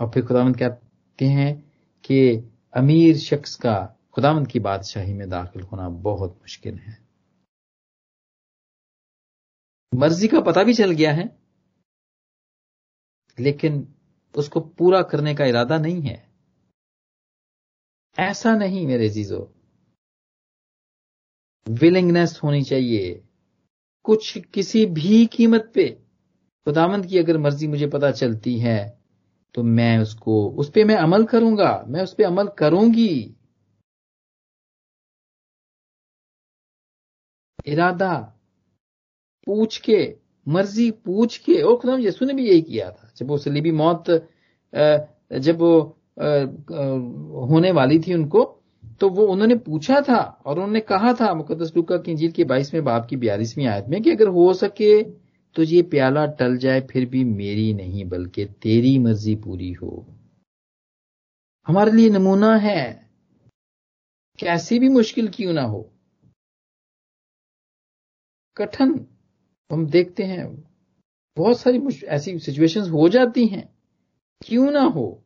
और 0.00 0.10
फिर 0.10 0.24
खुदावंत 0.24 0.56
क्या 0.56 0.68
कहते 1.22 1.34
हैं 1.34 1.72
कि 2.04 2.36
अमीर 2.74 3.18
शख्स 3.18 3.56
का 3.56 3.96
खुदावंत 4.12 4.48
की 4.50 4.60
बादशाही 4.60 5.14
में 5.14 5.28
दाखिल 5.28 5.62
होना 5.62 5.88
बहुत 5.88 6.32
मुश्किल 6.32 6.74
है। 6.74 7.08
मर्ज़ी 9.94 10.28
का 10.28 10.40
पता 10.40 10.62
भी 10.62 10.74
चल 10.74 10.90
गया 10.90 11.12
है, 11.12 11.36
लेकिन 13.40 13.94
उसको 14.36 14.60
पूरा 14.60 15.02
करने 15.02 15.34
का 15.34 15.44
इरादा 15.44 15.78
नहीं 15.78 16.02
है। 16.02 16.32
ऐसा 18.18 18.54
नहीं 18.54 18.86
मेरे 18.86 19.08
जीजो। 19.08 19.54
विलिंगनेस 21.68 22.40
होनी 22.44 22.62
चाहिए। 22.62 23.24
कुछ 24.04 24.38
किसी 24.38 24.86
भी 24.86 25.26
कीमत 25.26 25.72
पे 25.74 26.02
खुदावंत 26.64 27.06
की 27.06 27.18
अगर 27.18 27.38
मर्ज़ी 27.38 27.66
मुझे 27.66 27.86
पता 27.86 28.10
चलती 28.10 28.58
है 28.58 29.01
तो 29.54 29.62
मैं 29.62 29.98
उसको, 29.98 30.48
उस 30.50 30.70
पर 30.70 30.84
मैं 30.84 30.96
अमल 30.96 31.24
करूँगा, 31.26 31.84
मैं 31.88 32.02
उस 32.02 32.14
पर 32.14 32.24
अमल 32.24 32.48
करूँगी। 32.58 33.34
इरादा, 37.66 38.14
पूछ 39.46 39.78
के, 39.80 39.98
मर्ज़ी 40.46 40.90
पूछ 40.90 41.36
के 41.38 41.60
और 41.62 41.76
खुदा 41.78 41.96
यसु 41.98 42.24
ने 42.26 42.34
भी 42.34 42.48
यही 42.48 42.62
किया 42.62 42.90
था। 42.90 43.10
जब 43.16 43.28
वो 43.28 43.38
सलीबी 43.38 43.70
मौत 43.72 44.10
जब 45.32 45.58
वो 45.58 45.72
होने 47.50 47.70
वाली 47.72 47.98
थी 47.98 48.14
उनको 48.14 48.44
तो 49.00 49.08
वो 49.08 49.26
उन्होंने 49.26 49.54
पूछा 49.56 50.00
था 50.08 50.18
और 50.46 50.56
उन्होंने 50.56 50.80
कहा 50.80 51.12
था 51.20 51.32
मुकदस 51.34 51.72
लुका 51.76 51.96
की 51.96 52.10
इंजील 52.10 52.32
के 52.32 52.44
बाईसवें 52.44 52.82
बाप 52.84 53.06
की 53.10 53.16
बयालीसवीं 53.16 53.66
आयत 53.66 53.86
में 53.88 54.00
कि 54.02 54.10
अगर 54.10 54.28
हो 54.28 54.52
सके 54.54 54.92
तो 55.54 55.62
ये 55.62 55.82
प्याला 55.82 56.26
टल 56.26 56.56
जाए 56.56 56.80
फिर 56.80 57.08
भी 57.08 57.24
मेरी 57.24 57.74
नहीं, 57.74 58.04
बल्कि 58.04 58.44
तेरी 58.44 58.98
मर्ज़ी 58.98 59.36
पूरी 59.36 59.72
हो। 59.72 60.06
हमारे 61.66 61.92
लिए 61.92 62.10
नमूना 62.10 62.56
है। 62.56 63.10
कैसी 64.38 64.78
भी 64.78 64.88
मुश्किल 64.88 65.28
क्यों 65.28 65.52
ना 65.52 65.62
हो। 65.62 65.92
कठिन। 68.56 69.06
हम 69.72 69.86
देखते 69.86 70.22
हैं, 70.22 70.64
बहुत 71.36 71.60
सारी 71.60 72.06
ऐसी 72.06 72.38
सिचुएशंस 72.38 72.88
हो 72.88 73.08
जाती 73.08 73.46
हैं। 73.46 73.78
क्यों 74.46 74.70
ना 74.70 74.82
हो। 74.82 75.24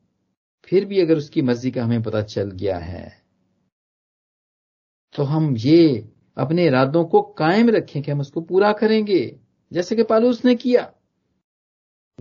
फिर 0.64 0.84
भी 0.84 1.00
अगर 1.00 1.16
उसकी 1.16 1.42
मर्ज़ी 1.42 1.70
का 1.70 1.84
हमें 1.84 2.02
पता 2.02 2.22
चल 2.22 2.50
गया 2.50 2.78
है। 2.78 3.24
तो 5.16 5.22
हम 5.22 5.56
ये 5.56 6.12
अपने 6.36 6.66
इरादों 6.66 7.04
को 7.04 7.22
कायम 7.22 7.68
रखें 7.68 8.02
कि 8.02 8.10
हम 8.10 8.20
उसको 8.20 8.40
पूरा 8.40 8.72
करेंगे। 8.72 9.40
जैसे 9.72 9.96
कि 9.96 10.02
पालूस 10.02 10.44
ने 10.44 10.54
किया। 10.54 10.92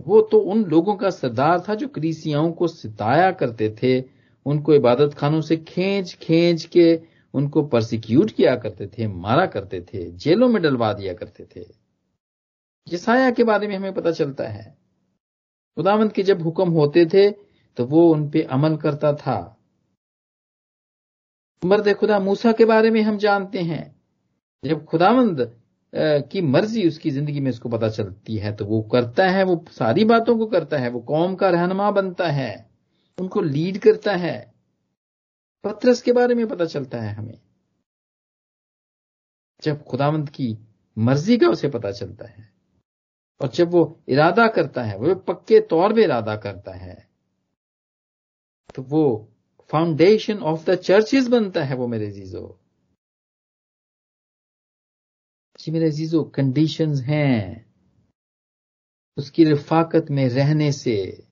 वो 0.00 0.20
तो 0.22 0.38
उन 0.38 0.64
लोगों 0.64 0.96
का 0.96 1.10
सरदार 1.10 1.60
था 1.68 1.74
जो 1.74 1.88
क्रीसियाओं 1.88 2.52
को 2.52 2.68
सिताया 2.68 3.30
करते 3.32 3.70
थे। 3.82 4.00
उनको 4.46 4.74
इबादत 4.74 5.14
खानों 5.14 5.40
से 5.40 5.56
खींच 5.56 6.14
खींच 6.14 6.64
के 6.64 7.00
उनको 7.34 7.62
परसिक्यूट 7.62 8.30
किया 8.30 8.56
करते 8.56 8.86
थे, 8.86 9.06
मारा 9.08 9.46
करते 9.46 9.80
थे, 9.82 10.10
जेलों 10.10 10.48
में 10.48 10.62
डलवा 10.62 10.92
दिया 10.92 11.14
करते 11.14 11.46
थे। 11.56 11.64
जिसाया 12.88 13.30
के 13.30 13.44
बारे 13.44 13.68
में 13.68 13.76
हमें 13.76 13.94
पता 13.94 14.10
चलता 14.10 14.48
है। 14.48 14.76
खुदावंत 15.76 16.12
के 16.12 16.22
जब 16.22 16.42
हुक्म 16.42 16.68
होते 16.70 17.06
थे 17.06 17.30
तो 17.76 17.84
वो 17.86 18.08
उन 18.12 18.28
पे 18.30 18.42
अमल 18.42 18.76
करता 18.76 19.12
था। 19.12 19.38
मर्द 21.64 21.92
खुदा 21.94 22.18
मूसा 22.20 22.52
के 22.52 22.64
बारे 22.64 22.90
में 22.90 23.00
हम 23.02 23.16
जानते 23.18 23.58
हैं। 23.58 24.02
जब 24.64 24.84
खुदावंद 24.84 25.40
की 25.92 26.40
मर्ज़ी 26.42 26.86
उसकी 26.88 27.10
ज़िंदगी 27.10 27.40
में 27.40 27.50
उसको 27.50 27.68
पता 27.68 27.88
चलती 27.88 28.36
है 28.36 28.54
तो 28.56 28.64
वो 28.64 28.80
करता 28.92 29.28
है, 29.28 29.44
वो 29.44 29.64
सारी 29.70 30.04
बातों 30.04 30.36
को 30.38 30.46
करता 30.46 30.78
है, 30.78 30.90
वो 30.90 31.00
कौम 31.02 31.34
का 31.34 31.50
रहनमा 31.50 31.90
बनता 31.90 32.28
है, 32.30 32.68
उनको 33.18 33.40
लीड 33.42 33.78
करता 33.78 34.16
है। 34.16 34.36
पत्रस 35.64 36.02
के 36.02 36.12
बारे 36.12 36.34
में 36.34 36.46
पता 36.48 36.64
चलता 36.66 36.98
है 36.98 37.12
हमें। 37.14 37.38
जब 39.62 39.82
खुदावंत 39.84 40.28
की 40.28 40.56
मर्ज़ी 40.96 41.36
का 41.38 41.48
उसे 41.48 41.68
पता 41.68 41.90
चलता 41.92 42.28
है, 42.28 42.48
और 43.40 43.48
जब 43.48 43.70
वो 43.70 44.00
इरादा 44.08 44.46
करता 44.48 44.82
है, 44.82 44.96
वो 44.98 45.14
पक्के 45.14 45.60
तौर 45.70 45.92
पे 45.94 46.04
इरादा 46.04 46.36
करता 46.36 46.74
है 46.74 47.04
तो 48.74 48.82
वो 48.82 49.28
फाउंडेशन 49.70 50.38
ऑफ़ 50.40 50.64
द 50.64 50.74
चर्चेस 50.76 51.28
बनता 51.28 51.62
है, 51.64 51.74
वो 51.76 51.86
मेरे 51.88 52.10
जीजो। 52.10 52.58
जी 55.66 55.72
मेरे 55.72 55.90
जीजो 55.90 56.22
कंडीशंस 56.24 57.00
हैं। 57.00 57.66
उसकी 59.16 59.44
रिफाकत 59.44 60.06
में 60.10 60.28
रहने 60.28 60.72
से, 60.72 61.26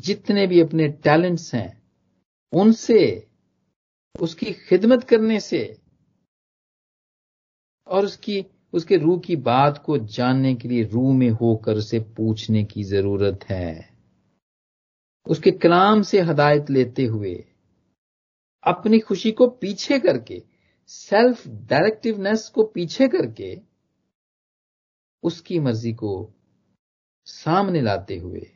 जितने 0.00 0.46
भी 0.46 0.60
अपने 0.60 0.88
टैलेंट्स 0.88 1.54
हैं, 1.54 1.82
उनसे, 2.52 3.28
उसकी 4.20 4.52
खिदमत 4.52 5.04
करने 5.04 5.40
से, 5.40 5.78
और 7.86 8.04
उसकी, 8.04 8.46
उसके 8.72 8.96
रूह 8.96 9.18
की 9.18 9.36
बात 9.36 9.82
को 9.86 9.98
जानने 9.98 10.54
के 10.54 10.68
लिए 10.68 10.84
रूह 10.84 11.14
में 11.14 11.30
होकर 11.30 11.76
उसे 11.76 12.00
पूछने 12.00 12.64
की 12.64 12.82
ज़रूरत 12.82 13.44
है। 13.44 13.96
उसके 15.26 15.50
कलाम 15.50 16.02
से 16.02 16.20
हदायत 16.20 16.70
लेते 16.70 17.04
हुए, 17.04 17.44
अपनी 18.66 18.98
खुशी 18.98 19.32
को 19.32 19.46
पीछे 19.46 19.98
करके 19.98 20.51
सेल्फ 20.92 21.48
डायरेक्टिवनेस 21.48 22.48
को 22.48 22.62
पीछे 22.64 23.08
करके 23.08 23.62
उसकी 25.22 25.60
मर्ज़ी 25.60 25.92
को 25.92 26.32
सामने 27.26 27.80
लाते 27.80 28.16
हुए 28.16 28.50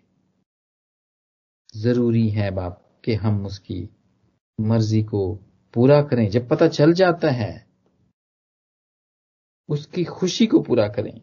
ज़रूरी 1.76 2.28
है 2.28 2.51
बाप 2.51 3.01
कि 3.05 3.14
हम 3.14 3.47
उसकी 3.47 3.91
मर्ज़ी 4.61 5.03
को 5.03 5.34
पूरा 5.74 6.03
करें। 6.03 6.30
जब 6.30 6.49
पता 6.49 6.68
चल 6.68 6.93
जाता 6.93 7.30
है, 7.30 7.66
उसकी 9.68 10.05
खुशी 10.05 10.47
को 10.47 10.61
पूरा 10.61 10.89
करें। 10.89 11.20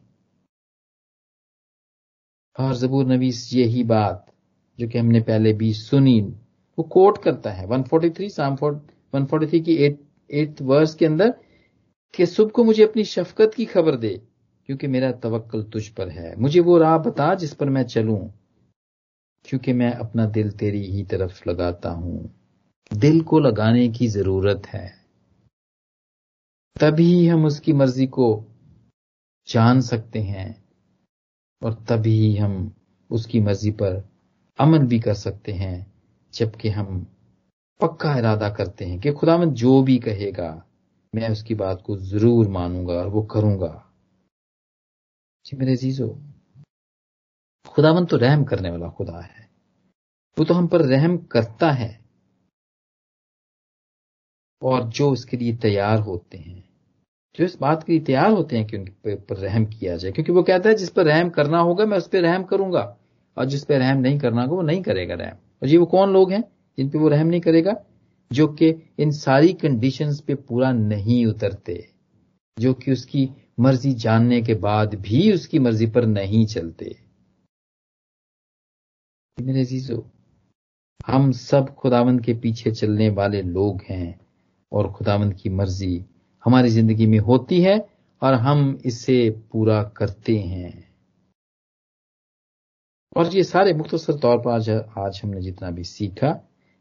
और 2.60 2.76
जबूर 2.76 3.06
नवीस 3.06 3.54
यही 3.54 3.84
बात 3.84 4.36
जो 4.80 4.88
कि 4.88 4.98
हमने 4.98 5.20
पहले 5.20 5.54
भी 5.54 5.74
सुनी, 5.74 6.22
वो 6.78 6.84
कोट 6.84 7.24
करता 7.24 7.52
है। 7.52 7.68
143 7.68 8.30
साम 8.30 8.56
143 8.56 9.62
की 9.62 9.76
एट 9.76 10.13
एट 10.30 10.62
वर्स 10.62 10.96
के 10.96 11.06
अंदर, 11.06 11.34
कि 12.14 12.26
सुबह 12.26 12.52
को 12.52 12.64
मुझे 12.64 12.84
अपनी 12.84 13.04
शफकत 13.04 13.54
की 13.54 13.66
खबर 13.66 13.96
दे, 13.96 14.22
क्योंकि 14.70 14.88
मेरा 14.88 15.12
तवक्कल 15.12 15.64
तुझ 15.64 15.88
पर 15.88 16.10
है। 16.10 16.36
मुझे 16.36 16.60
वो 16.60 16.78
राह 16.78 16.98
बता 16.98 17.34
जिस 17.36 17.54
पर 17.54 17.70
मैं 17.70 17.84
चलूँ, 17.84 18.20
क्योंकि 19.46 19.74
मैं 19.74 19.92
अपना 19.94 20.26
दिल 20.26 20.52
तेरी 20.52 20.86
ही 20.86 21.04
तरफ़ 21.04 21.50
लगाता 21.50 21.90
हूँ। 21.90 22.34
दिल 22.92 23.22
को 23.22 23.40
लगाने 23.40 23.88
की 23.90 24.08
ज़रूरत 24.08 24.68
है। 24.68 24.88
तभी 26.76 27.28
हम 27.28 27.46
उसकी 27.46 27.74
मर्ज़ी 27.74 28.08
को 28.08 28.28
जान 29.48 29.82
सकते 29.82 30.20
हैं, 30.20 30.64
और 31.62 31.74
तभी 31.90 32.36
हम 32.36 32.74
उसकी 33.10 33.40
मर्ज़ी 33.40 33.72
पर 33.72 34.04
अमल 34.60 34.80
भी 34.80 35.00
कर 35.00 35.14
सकते 35.14 35.52
हैं, 35.52 35.94
जबकि 36.34 36.70
हम 36.70 37.06
पक्का 37.82 38.18
इरादा 38.18 38.50
करते 38.50 38.86
हैं 38.86 39.00
कि 39.00 39.12
खुदावंद 39.12 39.54
जो 39.54 39.82
भी 39.84 39.98
कहेगा, 40.00 40.66
मैं 41.16 41.30
उसकी 41.30 41.56
बात 41.56 41.82
को 41.82 41.98
ज़रूर 41.98 42.48
मानूँगा 42.48 42.94
और 42.94 43.08
वो 43.08 43.22
करूँगा। 43.24 43.92
जी 45.46 45.58
मेरे 45.58 45.76
जीजो 45.76 46.08
खुदावंद 47.68 48.08
तो 48.08 48.18
रहम 48.18 48.44
करने 48.44 48.70
वाला 48.70 48.90
खुदा 48.90 49.20
है। 49.20 49.50
वो 50.40 50.46
तो 50.46 50.54
हम 50.54 50.68
पर 50.68 50.82
रहम 50.82 51.18
करता 51.18 51.72
है। 51.72 52.04
और 54.62 54.84
जो 54.84 55.12
उसके 55.12 55.38
लिए 55.38 55.56
तैयार 55.56 56.00
होते 56.00 56.38
हैं, 56.38 56.70
जो 57.36 57.46
इस 57.46 57.58
बात 57.60 57.84
के 57.84 57.94
लिए 57.94 58.02
तैयार 58.02 58.32
होते 58.32 58.58
हैं 58.58 58.68
कि 58.68 58.78
उनके 58.78 59.16
पर 59.16 59.38
रहम 59.38 59.66
किया 59.66 59.98
जाए, 59.98 60.12
क्योंकि 60.12 60.32
वो 60.32 60.44
कहता 60.44 60.70
है, 60.70 60.76
जिस 60.76 60.90
पर 60.90 61.06
रहम 61.06 61.30
करना 61.30 61.60
होगा, 61.60 61.86
मैं 61.86 61.98
उस 61.98 62.08
पर 62.08 62.22
रहम 62.22 62.44
करूँगा, 62.44 62.98
और 63.38 63.46
जिस 63.46 63.66
पर 63.66 63.80
रहम 63.80 63.98
नहीं 63.98 64.20
करना 64.20 64.42
होगा, 64.42 64.56
वो 64.56 64.62
नहीं 64.62 64.82
करेगा 64.82 65.16
रहम। 65.16 65.38
और 65.62 65.68
ये 65.68 65.78
वो 65.78 65.86
कौन 65.86 66.14
लोग 66.14 66.32
हैं? 66.32 66.44
जिन 66.78 66.90
पे 66.90 66.98
वो 66.98 67.08
रहम 67.10 67.28
नहीं 67.28 67.42
करेगा, 67.42 67.76
जो 68.32 68.48
कि 68.50 68.70
इन 69.00 69.12
सारी 69.12 69.54
कंडीशंस 69.54 70.20
पे 70.22 70.36
पूरा 70.36 70.72
नहीं 70.72 71.26
उतरते, 71.26 71.76
जो 72.58 72.74
कि 72.74 72.92
उसकी 72.92 73.30
मर्ज़ी 73.60 73.94
जानने 73.94 74.42
के 74.42 74.54
बाद 74.54 74.96
भी 75.02 75.32
उसकी 75.34 75.60
मर्ज़ी 75.60 75.88
पर 75.88 76.06
नहीं 76.06 76.46
चलते। 76.46 76.96
मेरे 79.38 79.64
जीजो 79.66 80.06
हम 81.08 81.32
सब 81.32 81.74
खुदावंद 81.76 82.22
के 82.22 82.34
पीछे 82.34 82.72
चलने 82.72 83.10
वाले 83.10 83.42
लोग 83.42 83.82
हैं 83.90 84.20
और 84.72 84.92
खुदावंद 84.92 85.34
की 85.34 85.50
मर्ज़ी 85.50 86.06
हमारी 86.44 86.70
ज़िंदगी 86.70 87.06
में 87.06 87.18
होती 87.20 87.62
है 87.62 87.78
और 88.22 88.34
हम 88.34 88.78
इसे 88.86 89.30
पूरा 89.52 89.82
करते 89.98 90.38
हैं। 90.38 90.72
और 93.18 93.36
ये 93.36 93.44
सारे 93.44 93.74
मुख्तसर 93.74 94.20
तौर 94.20 94.38
पर 94.38 94.52
आज 94.52 94.70
आज 94.70 95.20
हमने 95.24 95.42
जितना 95.42 95.70
भी 95.72 95.84
सीखा 95.84 96.30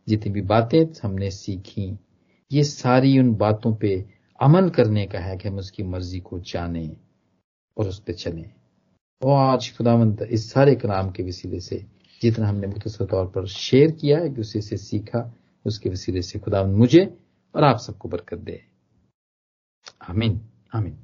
जितनी 0.08 0.32
भी 0.32 0.40
बातें 0.40 0.84
हमने 1.02 1.30
सीखी, 1.30 1.98
ये 2.52 2.64
सारी 2.64 3.18
उन 3.18 3.34
बातों 3.34 3.74
पे 3.74 4.04
अमल 4.42 4.70
करने 4.70 5.06
का 5.06 5.18
है 5.18 5.36
कि 5.36 5.48
हम 5.48 5.58
उसकी 5.58 5.82
मर्ज़ी 5.82 6.20
को 6.20 6.40
जाने 6.40 6.96
और 7.76 7.88
उस 7.88 7.98
पर 7.98 8.12
चलें। 8.12 8.50
और 9.22 9.54
आज 9.54 9.76
खुदावंत 9.78 10.22
इस 10.22 10.50
सारे 10.50 10.74
कलाम 10.74 11.10
के 11.10 11.22
वसीले 11.22 11.60
से 11.60 11.86
जितना 12.22 12.48
हमने 12.48 12.66
मुख्तर 12.66 13.04
तौर 13.04 13.26
पर 13.26 13.46
शेयर 13.46 13.90
किया, 13.90 14.18
एक 14.18 14.32
दूसरे 14.32 14.60
से 14.60 14.76
सीखा, 14.76 15.34
उसके 15.66 15.90
वसीले 15.90 16.22
से 16.22 16.38
खुदावंत 16.38 16.76
मुझे 16.76 17.18
और 17.54 17.64
आप 17.64 17.78
सबको 17.78 18.08
बरकत 18.08 18.38
दे। 18.38 18.64
आमीन 20.08 20.40
आमीन। 20.74 20.98